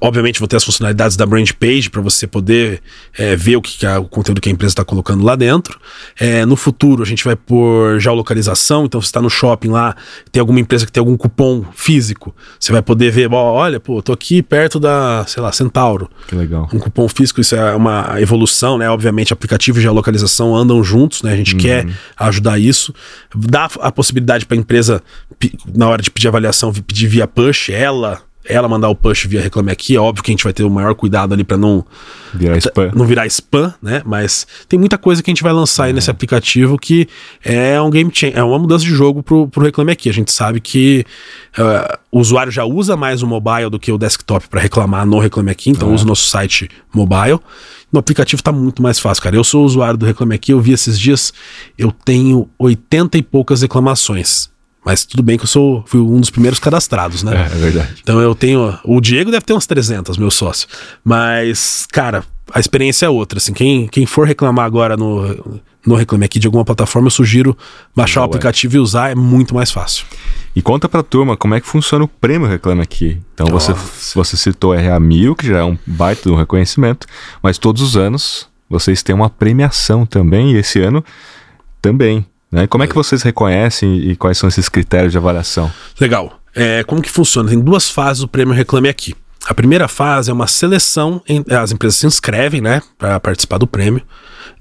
[0.00, 2.82] Obviamente vou ter as funcionalidades da brand page para você poder
[3.16, 5.78] é, ver o que, que o conteúdo que a empresa está colocando lá dentro.
[6.18, 8.84] É, no futuro a gente vai por geolocalização.
[8.84, 9.94] Então, se está no shopping lá,
[10.30, 14.02] tem alguma empresa que tem algum cupom físico, você vai poder ver, ó, olha, pô,
[14.02, 16.08] tô aqui perto da, sei lá, Centauro.
[16.26, 16.68] Que legal.
[16.72, 18.88] Um cupom físico, isso é uma evolução, né?
[18.88, 21.32] Obviamente, aplicativo e geolocalização andam juntos, né?
[21.32, 21.60] A gente uhum.
[21.60, 21.86] quer
[22.16, 22.94] ajudar isso.
[23.50, 25.02] Dá a possibilidade para a empresa,
[25.74, 28.22] na hora de pedir avaliação, pedir via push, ela
[28.52, 30.70] ela mandar o push via Reclame Aqui, é óbvio que a gente vai ter o
[30.70, 31.84] maior cuidado ali para não
[32.34, 32.90] virar spam.
[32.94, 34.02] não virar spam, né?
[34.04, 37.08] Mas tem muita coisa que a gente vai lançar aí nesse aplicativo que
[37.44, 40.08] é um game changer, é uma mudança de jogo pro, pro Reclame Aqui.
[40.08, 41.04] A gente sabe que
[41.58, 45.18] uh, o usuário já usa mais o mobile do que o desktop para reclamar no
[45.18, 47.38] Reclame Aqui, então usa o nosso site mobile.
[47.92, 49.36] No aplicativo tá muito mais fácil, cara.
[49.36, 51.32] Eu sou usuário do Reclame Aqui, eu vi esses dias,
[51.78, 54.49] eu tenho 80 e poucas reclamações.
[54.84, 57.48] Mas tudo bem que eu sou fui um dos primeiros cadastrados, né?
[57.50, 57.94] É, é verdade.
[58.02, 58.78] Então eu tenho.
[58.84, 60.66] O Diego deve ter umas 300, meu sócio.
[61.04, 63.38] Mas, cara, a experiência é outra.
[63.38, 67.56] Assim, quem, quem for reclamar agora no, no Reclame Aqui de alguma plataforma, eu sugiro
[67.94, 70.06] baixar o aplicativo e usar, é muito mais fácil.
[70.54, 73.20] E conta pra turma como é que funciona o prêmio Reclame Aqui.
[73.34, 73.72] Então você,
[74.14, 77.06] você citou RA 1000, que já é um baita de um reconhecimento,
[77.42, 81.04] mas todos os anos vocês têm uma premiação também, e esse ano
[81.82, 82.24] também.
[82.50, 82.66] Né?
[82.66, 85.70] Como é que vocês reconhecem e quais são esses critérios de avaliação?
[86.00, 86.40] Legal.
[86.54, 87.48] É, como que funciona?
[87.48, 89.14] Tem duas fases do prêmio Reclame Aqui.
[89.46, 93.66] A primeira fase é uma seleção, em, as empresas se inscrevem, né, para participar do
[93.66, 94.02] prêmio.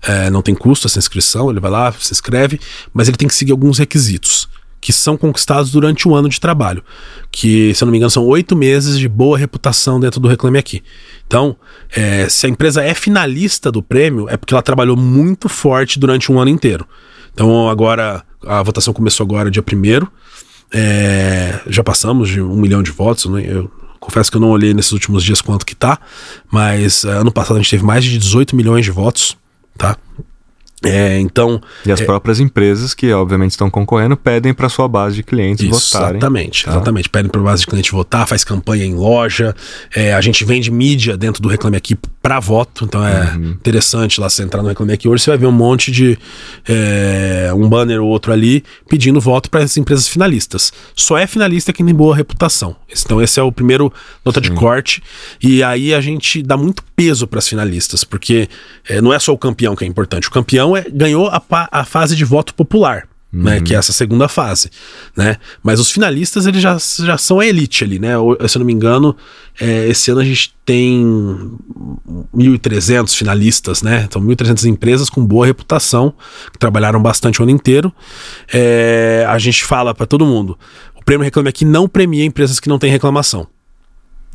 [0.01, 2.59] É, não tem custo essa inscrição, ele vai lá, se inscreve,
[2.93, 4.47] mas ele tem que seguir alguns requisitos
[4.81, 6.83] que são conquistados durante um ano de trabalho,
[7.31, 10.57] que, se eu não me engano, são oito meses de boa reputação dentro do Reclame
[10.57, 10.81] Aqui.
[11.27, 11.55] Então,
[11.93, 16.31] é, se a empresa é finalista do prêmio, é porque ela trabalhou muito forte durante
[16.31, 16.87] um ano inteiro.
[17.39, 20.07] Então agora a votação começou agora dia 1
[20.73, 23.27] é, já passamos de um milhão de votos.
[23.27, 23.45] Né?
[23.47, 25.97] Eu confesso que eu não olhei nesses últimos dias quanto que tá,
[26.51, 29.37] mas é, ano passado a gente teve mais de 18 milhões de votos,
[29.77, 29.95] tá?
[30.83, 31.61] É, então.
[31.85, 35.65] E as é, próprias empresas que, obviamente, estão concorrendo, pedem para sua base de clientes
[35.65, 36.17] isso, votarem.
[36.17, 36.71] Exatamente, tá?
[36.71, 37.09] exatamente.
[37.09, 39.53] Pedem para a base de clientes votar, faz campanha em loja.
[39.93, 42.85] É, a gente vende mídia dentro do Reclame Aqui para voto.
[42.85, 43.51] Então é uhum.
[43.51, 46.17] interessante lá você entrar no Reclame Aqui hoje, você vai ver um monte de.
[46.67, 50.71] É, um banner ou outro ali pedindo voto para as empresas finalistas.
[50.95, 52.75] Só é finalista quem tem boa reputação.
[52.89, 53.93] Então, esse é o primeiro
[54.25, 54.49] nota Sim.
[54.49, 55.03] de corte.
[55.41, 58.49] E aí a gente dá muito peso para as finalistas, porque
[58.87, 60.27] é, não é só o campeão que é importante.
[60.27, 61.41] O campeão é, ganhou a,
[61.71, 63.07] a fase de voto popular.
[63.31, 63.43] Uhum.
[63.43, 64.71] Né, que é essa segunda fase,
[65.15, 65.37] né?
[65.61, 68.13] Mas os finalistas eles já, já são a elite ali, né?
[68.47, 69.15] Se eu não me engano,
[69.61, 71.05] é, esse ano a gente tem
[72.35, 74.03] 1.300 finalistas, né?
[74.07, 76.11] Então 1.300 empresas com boa reputação
[76.51, 77.93] que trabalharam bastante o ano inteiro.
[78.51, 80.57] É, a gente fala para todo mundo:
[80.95, 83.45] o prêmio Reclame Aqui não premia empresas que não têm reclamação.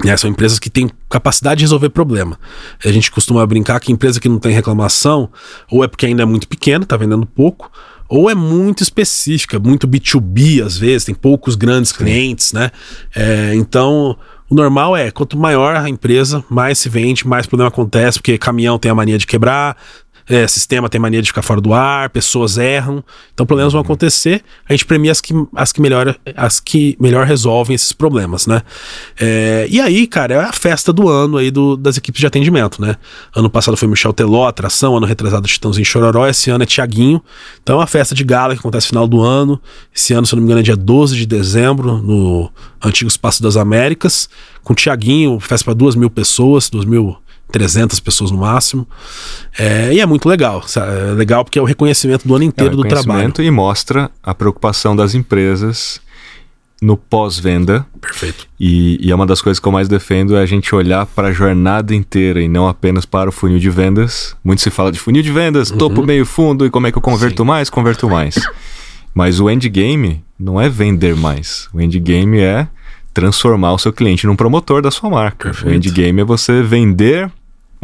[0.02, 2.38] É, são empresas que têm capacidade de resolver problema.
[2.84, 5.30] A gente costuma brincar que empresa que não tem reclamação,
[5.70, 7.70] ou é porque ainda é muito pequena, está vendendo pouco,
[8.08, 12.70] ou é muito específica, muito B2B às vezes, tem poucos grandes clientes, né?
[13.14, 14.16] É, então,
[14.50, 18.78] o normal é, quanto maior a empresa, mais se vende, mais problema acontece, porque caminhão
[18.78, 19.76] tem a mania de quebrar,
[20.28, 24.42] é, sistema tem mania de ficar fora do ar, pessoas erram, então problemas vão acontecer.
[24.68, 28.62] A gente premia as que, as que, melhor, as que melhor resolvem esses problemas, né?
[29.20, 32.80] É, e aí, cara, é a festa do ano aí do, das equipes de atendimento,
[32.80, 32.96] né?
[33.34, 37.22] Ano passado foi Michel Teló, atração, ano retrasado Chitãozinho Chororó, esse ano é Tiaguinho.
[37.62, 39.60] Então é uma festa de gala que acontece no final do ano.
[39.94, 42.50] Esse ano, se eu não me engano, é dia 12 de dezembro, no
[42.82, 44.28] antigo Espaço das Américas,
[44.62, 47.16] com Tiaguinho, festa para duas mil pessoas, duas mil
[47.54, 48.84] 300 pessoas no máximo.
[49.56, 50.64] É, e é muito legal.
[50.76, 53.32] É legal porque é o reconhecimento do ano inteiro é do trabalho.
[53.38, 56.00] E mostra a preocupação das empresas
[56.82, 57.86] no pós-venda.
[58.00, 58.48] Perfeito.
[58.58, 61.28] E, e, é uma das coisas que eu mais defendo é a gente olhar para
[61.28, 64.36] a jornada inteira e não apenas para o funil de vendas.
[64.42, 65.78] Muito se fala de funil de vendas, uhum.
[65.78, 67.46] topo, meio, fundo e como é que eu converto Sim.
[67.46, 68.34] mais, converto mais.
[69.14, 71.68] Mas o endgame não é vender mais.
[71.72, 72.66] O endgame é
[73.14, 75.50] transformar o seu cliente num promotor da sua marca.
[75.50, 75.72] Perfeito.
[75.72, 77.30] O endgame é você vender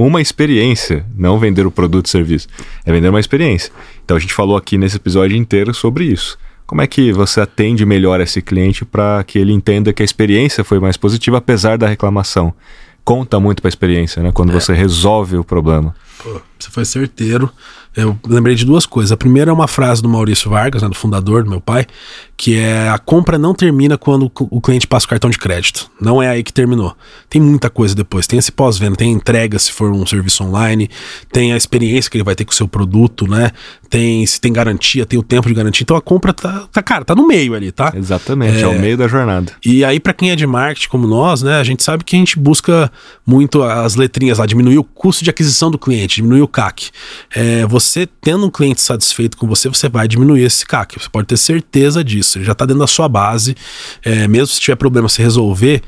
[0.00, 2.48] uma experiência, não vender o produto e serviço.
[2.84, 3.70] É vender uma experiência.
[4.04, 6.38] Então a gente falou aqui nesse episódio inteiro sobre isso.
[6.66, 10.64] Como é que você atende melhor esse cliente para que ele entenda que a experiência
[10.64, 12.54] foi mais positiva apesar da reclamação?
[13.04, 14.30] Conta muito para a experiência, né?
[14.32, 14.52] Quando é.
[14.54, 15.94] você resolve o problema.
[16.22, 17.50] Pô, você foi certeiro
[17.96, 19.10] eu lembrei de duas coisas.
[19.10, 21.86] A primeira é uma frase do Maurício Vargas, né, do fundador do meu pai,
[22.40, 25.90] que é a compra não termina quando o cliente passa o cartão de crédito.
[26.00, 26.96] Não é aí que terminou.
[27.28, 28.26] Tem muita coisa depois.
[28.26, 30.88] Tem esse pós-venda, tem a entrega se for um serviço online,
[31.30, 33.50] tem a experiência que ele vai ter com o seu produto, né?
[33.90, 35.82] Tem se tem garantia, tem o tempo de garantia.
[35.82, 37.92] Então a compra tá, tá cara, tá no meio ali, tá?
[37.94, 39.52] Exatamente, é, é o meio da jornada.
[39.62, 42.18] E aí para quem é de marketing como nós, né, a gente sabe que a
[42.18, 42.90] gente busca
[43.26, 46.90] muito as letrinhas lá, diminuir o custo de aquisição do cliente, diminuir o CAC.
[47.34, 51.00] É, você você tendo um cliente satisfeito com você, você vai diminuir esse CAC.
[51.00, 52.29] Você pode ter certeza disso.
[52.38, 53.56] Ele já está dentro da sua base.
[54.02, 55.82] É, mesmo se tiver problema se resolver,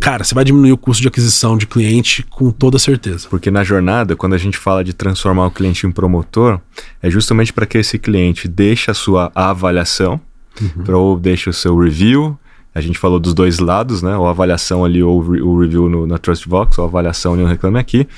[0.00, 3.28] cara, você vai diminuir o custo de aquisição de cliente com toda certeza.
[3.28, 6.60] Porque na jornada, quando a gente fala de transformar o cliente em promotor,
[7.02, 10.20] é justamente para que esse cliente deixe a sua avaliação,
[10.60, 10.94] uhum.
[10.94, 12.38] ou deixe o seu review.
[12.74, 14.16] A gente falou dos dois lados, né?
[14.16, 18.08] Ou avaliação ali, ou o review no, na Trustbox, ou avaliação no Reclame Aqui.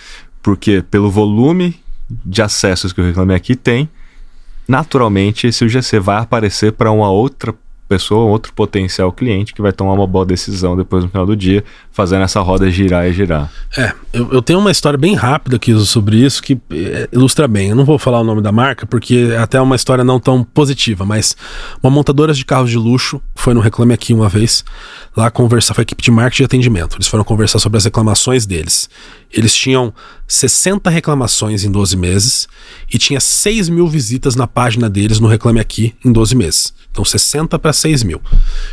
[0.43, 1.79] Porque pelo volume
[2.25, 3.89] de acessos que o Reclame Aqui tem,
[4.69, 7.55] naturalmente esse UGC vai aparecer para uma outra
[7.89, 11.65] pessoa, outro potencial cliente que vai tomar uma boa decisão depois no final do dia,
[11.93, 13.51] fazendo essa roda girar e girar.
[13.77, 17.71] É, eu, eu tenho uma história bem rápida aqui sobre isso que é, ilustra bem.
[17.71, 20.43] Eu não vou falar o nome da marca porque é até uma história não tão
[20.43, 21.37] positiva, mas
[21.83, 24.65] uma montadora de carros de luxo foi no Reclame Aqui uma vez,
[25.17, 26.97] lá conversar, foi a equipe de marketing e atendimento.
[26.97, 28.91] Eles foram conversar sobre as reclamações deles.
[29.33, 29.93] Eles tinham
[30.27, 32.49] 60 reclamações em 12 meses
[32.93, 36.75] e tinha 6 mil visitas na página deles no Reclame Aqui em 12 meses.
[36.91, 38.21] Então 60 para 6 mil.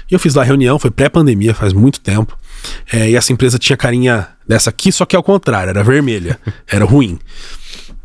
[0.10, 2.38] E eu fiz lá reunião, foi pré-pandemia, faz muito tempo.
[2.92, 6.86] É, e essa empresa tinha carinha dessa aqui, só que ao contrário, era vermelha, era
[6.86, 7.20] ruim.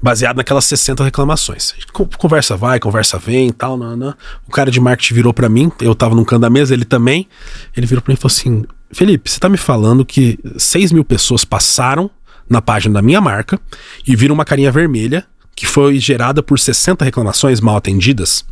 [0.00, 1.74] Baseado naquelas 60 reclamações.
[1.92, 3.76] Conversa vai, conversa vem tal.
[3.76, 4.14] Não, não.
[4.46, 7.28] O cara de marketing virou para mim, eu tava num canto da mesa, ele também.
[7.76, 11.04] Ele virou pra mim e falou assim: Felipe, você tá me falando que 6 mil
[11.04, 12.08] pessoas passaram
[12.48, 13.60] na página da minha marca
[14.06, 18.44] e viram uma carinha vermelha que foi gerada por 60 reclamações mal atendidas?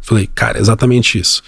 [0.00, 1.42] Falei, cara, exatamente isso.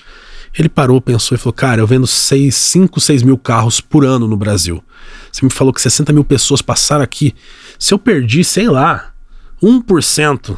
[0.58, 4.26] Ele parou, pensou e falou: Cara, eu vendo 6, 5, 6 mil carros por ano
[4.26, 4.82] no Brasil.
[5.30, 7.34] Você me falou que 60 mil pessoas passaram aqui.
[7.78, 9.12] Se eu perdi, sei lá,
[9.62, 10.56] 1%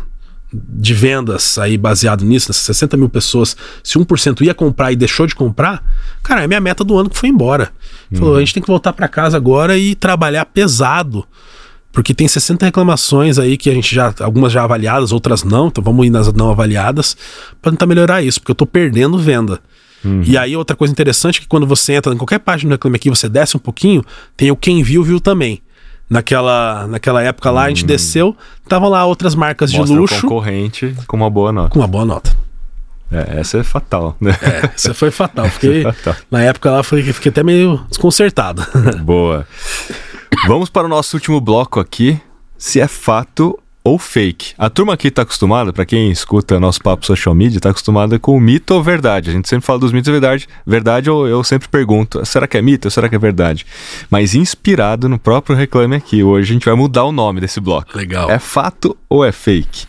[0.52, 5.26] de vendas aí baseado nisso, nessas 60 mil pessoas, se 1% ia comprar e deixou
[5.26, 5.84] de comprar,
[6.22, 7.70] cara, é minha meta do ano que foi embora.
[8.10, 8.18] Uhum.
[8.18, 11.26] Falou: A gente tem que voltar para casa agora e trabalhar pesado
[11.92, 15.82] porque tem 60 reclamações aí que a gente já, algumas já avaliadas, outras não, então
[15.82, 17.16] vamos ir nas não avaliadas
[17.60, 19.58] para tentar melhorar isso, porque eu tô perdendo venda.
[20.04, 20.22] Uhum.
[20.24, 22.96] E aí, outra coisa interessante é que quando você entra em qualquer página do Reclame
[22.96, 24.04] Aqui, você desce um pouquinho,
[24.36, 25.60] tem o quem viu, viu também.
[26.08, 27.86] Naquela, naquela época lá, a gente hum.
[27.86, 30.22] desceu, estavam lá outras marcas Mostra de luxo.
[30.22, 31.70] concorrente com uma boa nota.
[31.70, 32.34] Com uma boa nota.
[33.10, 34.36] É, essa é fatal, né?
[34.42, 35.48] É, essa foi fatal.
[35.50, 36.14] Fiquei, fatal.
[36.30, 38.66] Na época lá, fiquei, fiquei até meio desconcertado.
[39.02, 39.46] Boa.
[40.46, 42.20] Vamos para o nosso último bloco aqui.
[42.56, 43.58] Se é fato
[43.88, 44.52] ou fake.
[44.58, 48.38] A turma aqui está acostumada, para quem escuta nosso papo social media, está acostumada com
[48.38, 49.30] mito ou verdade.
[49.30, 50.46] A gente sempre fala dos mitos e verdade.
[50.66, 53.64] Verdade eu, eu sempre pergunto, será que é mito ou será que é verdade?
[54.10, 57.96] Mas inspirado no próprio Reclame Aqui, hoje a gente vai mudar o nome desse bloco.
[57.96, 58.30] Legal.
[58.30, 59.86] É fato ou é fake?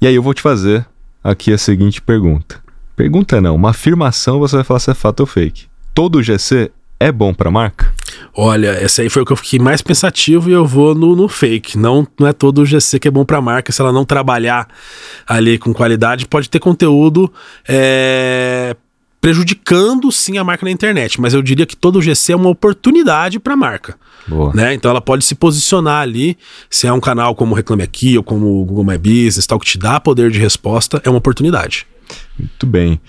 [0.00, 0.84] E aí eu vou te fazer
[1.22, 2.60] aqui a seguinte pergunta.
[2.96, 5.66] Pergunta não, uma afirmação você vai falar se é fato ou fake.
[5.94, 7.93] Todo GC é bom para marca?
[8.34, 11.28] Olha, esse aí foi o que eu fiquei mais pensativo e eu vou no, no
[11.28, 11.76] fake.
[11.76, 13.72] Não, não é todo o GC que é bom para marca.
[13.72, 14.68] Se ela não trabalhar
[15.26, 17.32] ali com qualidade, pode ter conteúdo
[17.68, 18.76] é,
[19.20, 21.20] prejudicando sim a marca na internet.
[21.20, 23.96] Mas eu diria que todo o GC é uma oportunidade para a marca.
[24.54, 24.74] Né?
[24.74, 26.36] Então ela pode se posicionar ali.
[26.68, 29.66] Se é um canal como Reclame Aqui ou como o Google My Business, tal, que
[29.66, 31.86] te dá poder de resposta, é uma oportunidade.
[32.38, 33.00] Muito bem.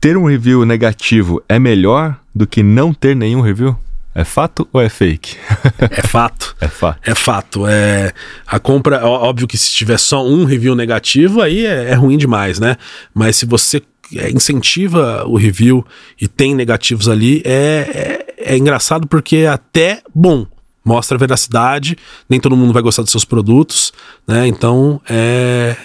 [0.00, 3.76] Ter um review negativo é melhor do que não ter nenhum review?
[4.16, 5.36] É fato ou é fake?
[5.78, 6.56] é fato.
[6.58, 6.98] É fato.
[7.04, 7.66] É fato.
[7.66, 8.12] É,
[8.46, 12.58] a compra, óbvio que se tiver só um review negativo, aí é, é ruim demais,
[12.58, 12.76] né?
[13.12, 13.82] Mas se você
[14.14, 15.84] é, incentiva o review
[16.18, 20.46] e tem negativos ali, é, é, é engraçado porque é até bom.
[20.82, 23.92] Mostra a veracidade, nem todo mundo vai gostar dos seus produtos,
[24.26, 24.46] né?
[24.46, 25.76] Então, é.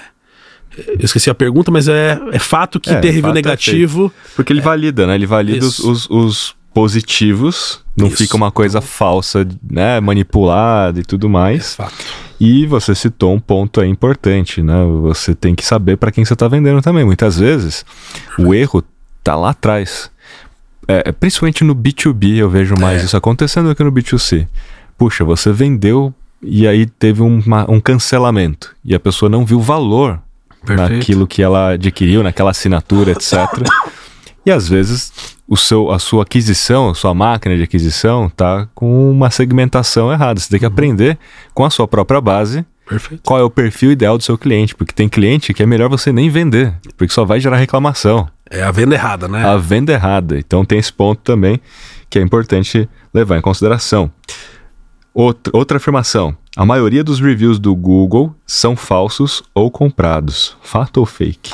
[0.87, 4.13] Eu esqueci a pergunta, mas é, é fato que é, ter review é negativo.
[4.37, 5.15] porque ele valida, né?
[5.15, 8.17] Ele valida os, os, os positivos, não Isso.
[8.17, 11.77] fica uma coisa falsa, né, manipulada e tudo mais.
[11.79, 11.87] É
[12.43, 14.73] e você citou um ponto aí importante, né?
[15.03, 17.05] Você tem que saber para quem você está vendendo também.
[17.05, 17.85] Muitas vezes
[18.39, 18.83] o erro
[19.23, 20.09] tá lá atrás.
[20.87, 23.05] É, principalmente no B2B eu vejo mais é.
[23.05, 24.47] isso acontecendo do que no B2C.
[24.97, 26.11] Puxa, você vendeu
[26.41, 30.19] e aí teve uma, um cancelamento e a pessoa não viu valor
[30.65, 30.93] Perfeito.
[30.93, 33.33] naquilo que ela adquiriu, naquela assinatura, etc.
[34.43, 35.13] E às vezes
[35.51, 40.39] o seu, a sua aquisição, a sua máquina de aquisição está com uma segmentação errada.
[40.39, 40.71] Você tem que uhum.
[40.71, 41.19] aprender
[41.53, 43.21] com a sua própria base Perfeito.
[43.25, 44.73] qual é o perfil ideal do seu cliente.
[44.73, 48.29] Porque tem cliente que é melhor você nem vender, porque só vai gerar reclamação.
[48.49, 49.43] É a venda errada, né?
[49.43, 50.39] A venda errada.
[50.39, 51.59] Então tem esse ponto também
[52.09, 54.09] que é importante levar em consideração.
[55.13, 60.55] Outra, outra afirmação: a maioria dos reviews do Google são falsos ou comprados.
[60.61, 61.51] Fato ou fake?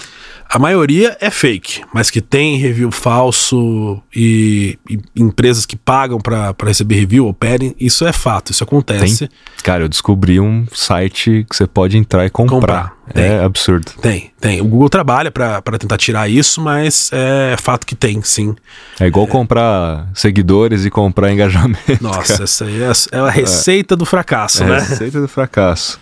[0.50, 6.56] A maioria é fake, mas que tem review falso e, e empresas que pagam para
[6.64, 9.28] receber review ou pedem, isso é fato, isso acontece.
[9.28, 9.38] Tem?
[9.62, 12.58] Cara, eu descobri um site que você pode entrar e comprar.
[12.58, 12.98] comprar.
[13.14, 13.91] É absurdo.
[14.02, 14.62] Tem, tem.
[14.62, 18.56] O Google trabalha para tentar tirar isso, mas é fato que tem, sim.
[19.00, 19.30] É igual é.
[19.30, 22.02] comprar seguidores e comprar engajamento.
[22.02, 22.43] Nossa, cara.
[22.43, 23.98] essa aí é, é a receita é.
[23.98, 24.78] do fracasso, é né?
[24.78, 26.00] A receita do fracasso.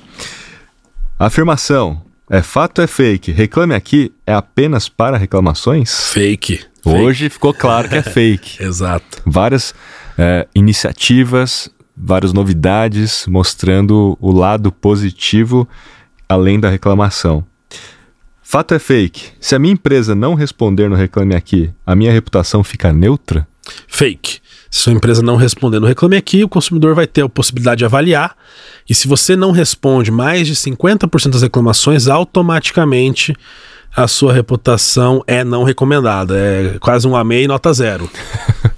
[1.17, 3.31] Afirmação: é fato é fake?
[3.31, 6.11] Reclame aqui é apenas para reclamações?
[6.11, 6.61] Fake.
[6.83, 7.33] Hoje fake.
[7.33, 8.63] ficou claro que é fake.
[8.63, 9.21] Exato.
[9.25, 9.73] Várias
[10.17, 15.67] é, iniciativas, várias novidades mostrando o lado positivo
[16.27, 17.45] além da reclamação.
[18.41, 19.31] Fato é fake.
[19.39, 23.47] Se a minha empresa não responder no Reclame Aqui, a minha reputação fica neutra?
[23.87, 24.39] Fake.
[24.75, 27.85] Se sua empresa não responder no Reclame Aqui, o consumidor vai ter a possibilidade de
[27.85, 28.35] avaliar.
[28.89, 33.33] E se você não responde mais de 50% das reclamações, automaticamente
[33.95, 36.37] a sua reputação é não recomendada.
[36.37, 38.11] É quase um AMEI nota zero.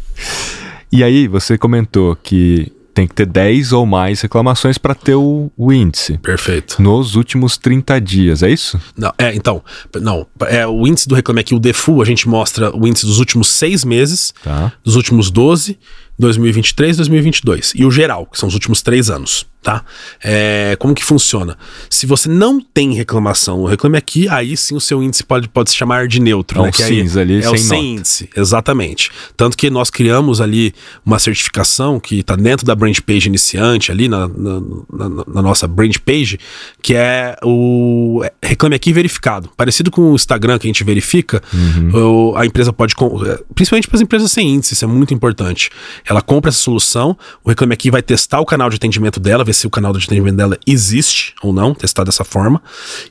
[0.91, 5.51] e aí, você comentou que tem que ter 10 ou mais reclamações para ter o,
[5.55, 6.17] o, índice.
[6.17, 6.81] Perfeito.
[6.81, 8.81] Nos últimos 30 dias, é isso?
[8.97, 9.63] Não, é, então,
[10.01, 13.19] não, é o índice do Reclame Aqui, o DEFU, a gente mostra o índice dos
[13.19, 14.73] últimos seis meses, tá.
[14.83, 15.77] dos últimos 12,
[16.17, 17.73] 2023 2022.
[17.75, 19.83] E o geral, que são os últimos três anos tá?
[20.23, 21.57] É, como que funciona?
[21.89, 25.75] Se você não tem reclamação, reclame aqui, aí sim o seu índice pode, pode se
[25.75, 26.67] chamar de neutro, é né?
[26.69, 29.11] Um que cinza ali, é sem o sem índice, exatamente.
[29.35, 30.73] Tanto que nós criamos ali
[31.05, 35.67] uma certificação que está dentro da brand page iniciante ali na, na, na, na, nossa
[35.67, 36.39] brand page,
[36.81, 41.43] que é o reclame aqui verificado, parecido com o Instagram que a gente verifica.
[41.53, 42.37] Uhum.
[42.37, 45.69] a empresa pode, é, principalmente para as empresas sem índice, isso é muito importante.
[46.07, 49.56] Ela compra essa solução, o reclame aqui vai testar o canal de atendimento dela ver
[49.57, 52.61] se o canal de atendimento dela existe ou não, testar dessa forma,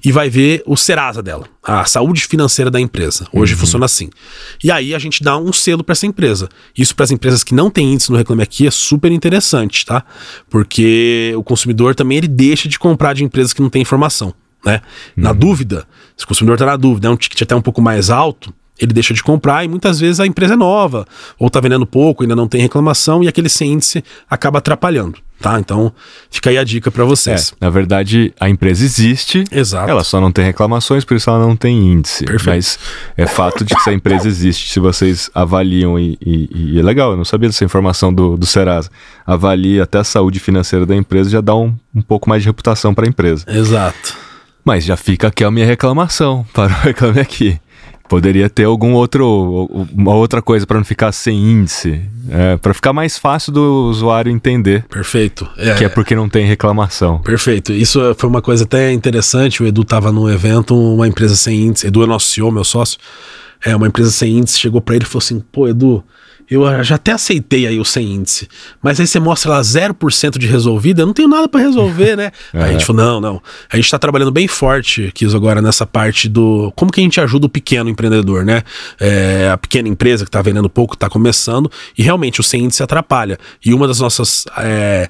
[0.04, 3.26] e vai ver o Serasa dela, a saúde financeira da empresa.
[3.32, 3.60] Hoje uhum.
[3.60, 4.08] funciona assim.
[4.62, 6.48] E aí a gente dá um selo para essa empresa.
[6.76, 10.04] Isso para as empresas que não têm índice no Reclame Aqui é super interessante, tá?
[10.48, 14.32] Porque o consumidor também ele deixa de comprar de empresas que não têm informação.
[14.64, 14.80] Né?
[15.16, 15.36] Na uhum.
[15.36, 15.86] dúvida,
[16.16, 18.92] se o consumidor está na dúvida, é um ticket até um pouco mais alto, ele
[18.92, 21.06] deixa de comprar e muitas vezes a empresa é nova,
[21.38, 25.18] ou está vendendo pouco, ainda não tem reclamação, e aquele sem índice acaba atrapalhando.
[25.40, 25.60] Tá?
[25.60, 25.92] Então,
[26.30, 27.52] fica aí a dica para vocês.
[27.60, 29.44] É, na verdade, a empresa existe.
[29.52, 29.90] Exato.
[29.90, 32.24] Ela só não tem reclamações, por isso ela não tem índice.
[32.24, 32.46] Perfeito.
[32.46, 32.78] Mas
[33.16, 34.72] é fato de que essa empresa existe.
[34.72, 38.46] Se vocês avaliam, e, e, e, é legal, eu não sabia dessa informação do, do
[38.46, 38.90] Serasa.
[39.26, 42.94] Avalie até a saúde financeira da empresa já dá um, um pouco mais de reputação
[42.94, 43.44] para a empresa.
[43.46, 44.16] Exato.
[44.64, 47.60] Mas já fica aqui a minha reclamação para o Reclame Aqui.
[48.08, 52.92] Poderia ter algum outro, uma outra coisa para não ficar sem índice, é, para ficar
[52.92, 54.84] mais fácil do usuário entender.
[54.88, 55.48] Perfeito.
[55.56, 57.18] É, que é porque não tem reclamação.
[57.18, 57.72] Perfeito.
[57.72, 59.62] Isso foi uma coisa até interessante.
[59.62, 61.86] O Edu estava num evento, uma empresa sem índice.
[61.86, 62.98] Edu é nosso CEO, meu sócio.
[63.64, 64.58] É uma empresa sem índice.
[64.58, 66.04] Chegou para ele e falou assim: Pô, Edu,
[66.48, 68.48] eu já até aceitei aí o sem índice,
[68.82, 72.30] mas aí você mostra lá 0% de resolvida, eu não tenho nada para resolver, né?
[72.52, 72.62] é.
[72.62, 73.42] Aí a gente falou, não, não.
[73.70, 77.20] A gente tá trabalhando bem forte, Kis, agora nessa parte do como que a gente
[77.20, 78.62] ajuda o pequeno empreendedor, né?
[79.00, 82.82] É, a pequena empresa que tá vendendo pouco, tá começando, e realmente o sem índice
[82.82, 83.38] atrapalha.
[83.64, 85.08] E uma das nossas é,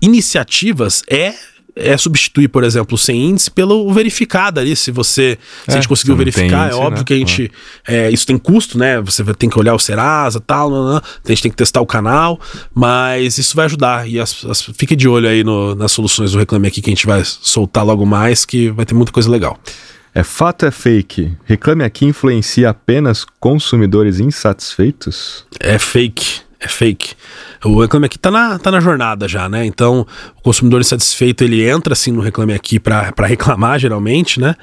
[0.00, 1.32] iniciativas é
[1.74, 4.76] é substituir, por exemplo, o sem índice pelo verificado ali.
[4.76, 7.04] Se você se a gente é, conseguiu verificar, índice, é óbvio né?
[7.04, 7.50] que a gente.
[7.86, 9.00] É, isso tem custo, né?
[9.00, 11.86] Você tem que olhar o Serasa tal, não, não, a gente tem que testar o
[11.86, 12.38] canal,
[12.74, 14.08] mas isso vai ajudar.
[14.08, 16.94] E as, as, fique de olho aí no, nas soluções do Reclame Aqui que a
[16.94, 19.58] gente vai soltar logo mais, que vai ter muita coisa legal.
[20.14, 21.32] É fato é fake?
[21.44, 25.46] Reclame Aqui influencia apenas consumidores insatisfeitos?
[25.58, 27.14] É fake é fake.
[27.64, 29.66] O Reclame Aqui tá na, tá na jornada já, né?
[29.66, 30.06] Então,
[30.36, 34.54] o consumidor insatisfeito, ele entra assim no Reclame Aqui para reclamar, geralmente, né?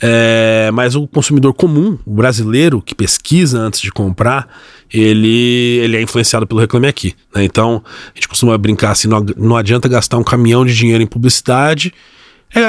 [0.00, 4.48] É, mas o consumidor comum, o brasileiro que pesquisa antes de comprar,
[4.92, 7.42] ele, ele é influenciado pelo Reclame Aqui, né?
[7.42, 11.06] Então, a gente costuma brincar assim, não, não adianta gastar um caminhão de dinheiro em
[11.06, 11.92] publicidade
[12.54, 12.64] é, é,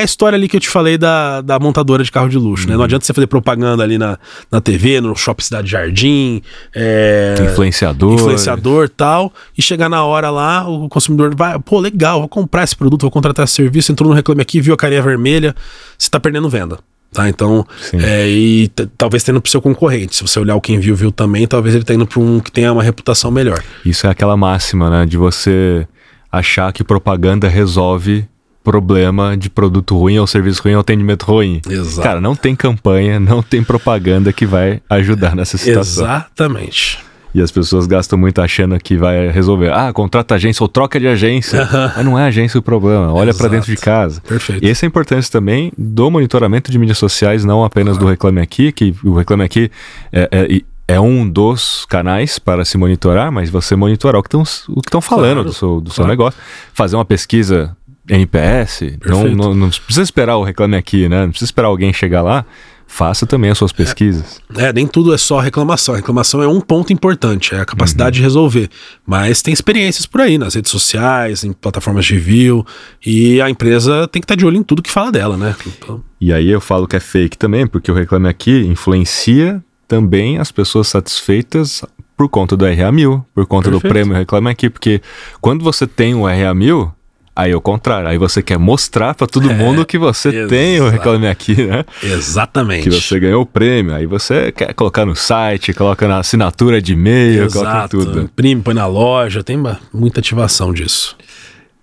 [0.00, 2.70] a história ali que eu te falei da, da montadora de carro de luxo, uhum.
[2.70, 2.74] né?
[2.74, 2.84] Não uhum.
[2.84, 4.18] adianta você fazer propaganda ali na,
[4.50, 6.42] na TV, no Shopping Cidade Jardim.
[6.74, 8.14] É, influenciador.
[8.14, 9.32] Influenciador tal.
[9.56, 13.10] E chegar na hora lá, o consumidor vai, pô, legal, vou comprar esse produto, vou
[13.10, 15.54] contratar esse serviço, entrou no Reclame Aqui, viu a carinha vermelha,
[15.96, 16.78] você tá perdendo venda.
[17.12, 20.14] Tá, então, é, e talvez tendo pro seu concorrente.
[20.14, 22.52] Se você olhar o quem viu, viu também, talvez ele tá indo pra um que
[22.52, 23.60] tenha uma reputação melhor.
[23.84, 25.06] Isso é aquela máxima, né?
[25.06, 25.88] De você
[26.30, 28.28] achar que propaganda resolve
[28.62, 31.60] problema de produto ruim ou serviço ruim ou atendimento ruim.
[31.68, 32.02] Exato.
[32.02, 36.04] Cara, não tem campanha, não tem propaganda que vai ajudar nessa situação.
[36.04, 37.10] Exatamente.
[37.34, 39.72] E as pessoas gastam muito achando que vai resolver.
[39.72, 41.68] Ah, contrata agência ou troca de agência.
[41.96, 43.12] Mas não é agência o problema.
[43.12, 44.20] Olha para dentro de casa.
[44.20, 44.64] Perfeito.
[44.64, 48.40] E essa é a importância também do monitoramento de mídias sociais, não apenas do Reclame
[48.40, 49.70] Aqui, que o Reclame Aqui
[50.12, 50.62] é, é,
[50.94, 55.44] é um dos canais para se monitorar, mas você monitorar o que estão falando claro,
[55.44, 55.94] do seu, do claro.
[55.94, 56.40] seu negócio.
[56.74, 57.76] Fazer uma pesquisa
[58.10, 58.82] NPS.
[58.82, 61.22] Então não, não, precisa esperar o Reclame Aqui, né?
[61.22, 62.44] Não precisa esperar alguém chegar lá.
[62.86, 64.42] Faça também as suas pesquisas.
[64.56, 65.94] É, é nem tudo é só reclamação.
[65.94, 68.20] A reclamação é um ponto importante, é a capacidade uhum.
[68.20, 68.68] de resolver.
[69.06, 72.66] Mas tem experiências por aí, nas redes sociais, em plataformas de review,
[73.06, 75.54] e a empresa tem que estar de olho em tudo que fala dela, né?
[75.64, 76.02] Então...
[76.20, 80.50] E aí eu falo que é fake também, porque o Reclame Aqui influencia também as
[80.50, 81.84] pessoas satisfeitas
[82.16, 83.86] por conta do RA1000, por conta Perfeito.
[83.86, 85.00] do prêmio Reclame Aqui, porque
[85.40, 86.92] quando você tem o RA1000,
[87.40, 90.78] Aí é o contrário, aí você quer mostrar para todo é, mundo que você tem
[90.78, 91.86] o Reclame Aqui, né?
[92.02, 92.82] Exatamente.
[92.82, 96.92] Que você ganhou o prêmio, aí você quer colocar no site, coloca na assinatura de
[96.92, 98.20] e-mail, coloca tudo.
[98.20, 99.56] Imprime, põe na loja, tem
[99.90, 101.16] muita ativação disso.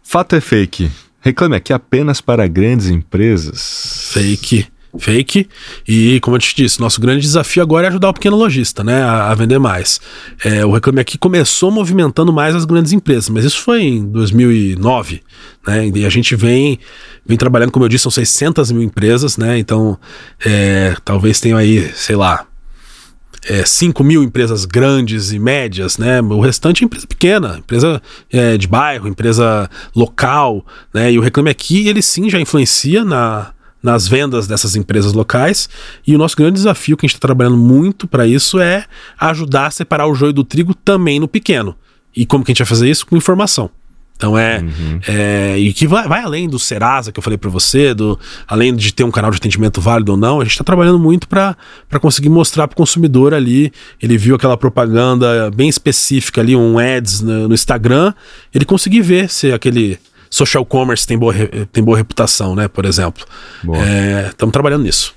[0.03, 0.91] Fato é fake.
[1.21, 4.11] Reclame Aqui apenas para grandes empresas.
[4.13, 5.47] Fake fake.
[5.87, 9.01] E, como eu te disse, nosso grande desafio agora é ajudar o pequeno lojista, né,
[9.01, 9.99] a, a vender mais.
[10.43, 15.21] É, o Reclame Aqui começou movimentando mais as grandes empresas, mas isso foi em 2009,
[15.65, 16.79] né, e a gente vem,
[17.25, 19.97] vem trabalhando, como eu disse, são 600 mil empresas, né, então
[20.45, 22.45] é, talvez tenham aí, sei lá,
[23.49, 26.21] é, 5 mil empresas grandes e médias, né?
[26.21, 31.11] O restante é empresa pequena, empresa é, de bairro, empresa local, né?
[31.13, 35.69] E o Reclame Aqui, ele sim já influencia na, nas vendas dessas empresas locais.
[36.05, 38.85] E o nosso grande desafio, que a gente está trabalhando muito para isso, é
[39.19, 41.75] ajudar a separar o joio do trigo também no pequeno.
[42.15, 43.05] E como que a gente vai fazer isso?
[43.05, 43.69] Com informação.
[44.17, 44.99] Então é, uhum.
[45.07, 48.75] é, e que vai, vai, além do Serasa que eu falei para você, do além
[48.75, 51.55] de ter um canal de atendimento válido ou não, a gente está trabalhando muito para
[52.01, 53.71] conseguir mostrar para o consumidor ali.
[54.01, 58.11] Ele viu aquela propaganda bem específica ali, um ads no, no Instagram,
[58.51, 59.99] ele conseguir ver se aquele
[60.29, 61.33] social commerce tem boa,
[61.71, 62.67] tem boa reputação, né?
[62.67, 63.25] Por exemplo.
[63.59, 65.15] Estamos é, trabalhando nisso.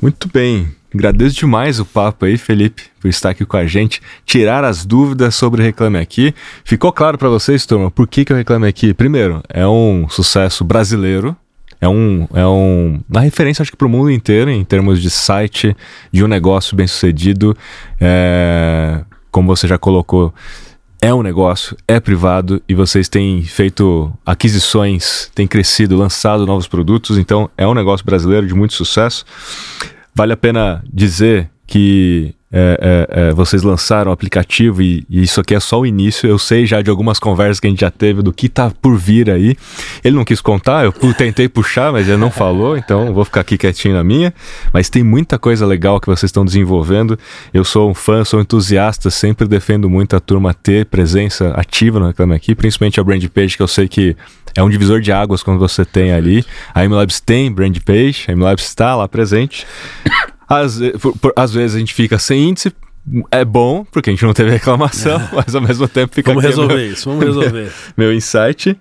[0.00, 0.68] Muito bem.
[0.94, 5.34] Agradeço demais o papo aí, Felipe, por estar aqui com a gente, tirar as dúvidas
[5.34, 6.32] sobre Reclame Aqui.
[6.64, 10.62] Ficou claro para vocês, turma, por que, que o Reclame Aqui, primeiro, é um sucesso
[10.62, 11.36] brasileiro,
[11.80, 15.10] é um, é um, uma referência, acho que para o mundo inteiro, em termos de
[15.10, 15.76] site,
[16.12, 17.56] de um negócio bem sucedido.
[18.00, 19.02] É,
[19.32, 20.32] como você já colocou,
[21.04, 27.18] é um negócio, é privado e vocês têm feito aquisições, têm crescido, lançado novos produtos,
[27.18, 29.22] então é um negócio brasileiro de muito sucesso.
[30.14, 35.40] Vale a pena dizer que é, é, é, vocês lançaram o aplicativo e, e, isso
[35.40, 36.28] aqui é só o início.
[36.28, 38.96] Eu sei já de algumas conversas que a gente já teve do que tá por
[38.96, 39.56] vir aí.
[40.04, 43.58] Ele não quis contar, eu tentei puxar, mas ele não falou, então vou ficar aqui
[43.58, 44.32] quietinho na minha.
[44.72, 47.18] Mas tem muita coisa legal que vocês estão desenvolvendo.
[47.52, 52.06] Eu sou um fã, sou entusiasta, sempre defendo muito a turma ter presença ativa no
[52.06, 54.16] Reclame Aqui, principalmente a brand page, que eu sei que
[54.56, 56.44] é um divisor de águas quando você tem ali.
[56.72, 59.66] A MLabs tem brand page, a MLabs está lá presente.
[60.48, 62.72] Às, por, por, às vezes a gente fica sem índice,
[63.30, 65.28] é bom, porque a gente não teve reclamação, é.
[65.32, 67.52] mas ao mesmo tempo fica Vamos resolver meu, isso, vamos resolver.
[67.52, 67.70] Meu,
[68.08, 68.78] meu insight.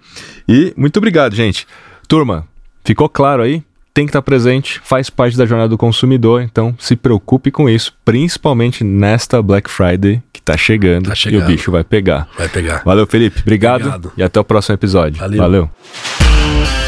[0.48, 1.68] E muito obrigado, gente.
[2.08, 2.48] Turma,
[2.84, 3.64] ficou claro aí?
[3.94, 7.94] Tem que estar presente, faz parte da jornada do consumidor, então se preocupe com isso,
[8.04, 11.42] principalmente nesta Black Friday que está chegando, tá chegando.
[11.42, 12.28] e o bicho vai pegar.
[12.36, 12.82] Vai pegar.
[12.84, 13.42] Valeu, Felipe.
[13.42, 14.14] Obrigado, obrigado.
[14.18, 15.20] e até o próximo episódio.
[15.20, 15.38] Valeu.
[15.40, 16.83] Valeu.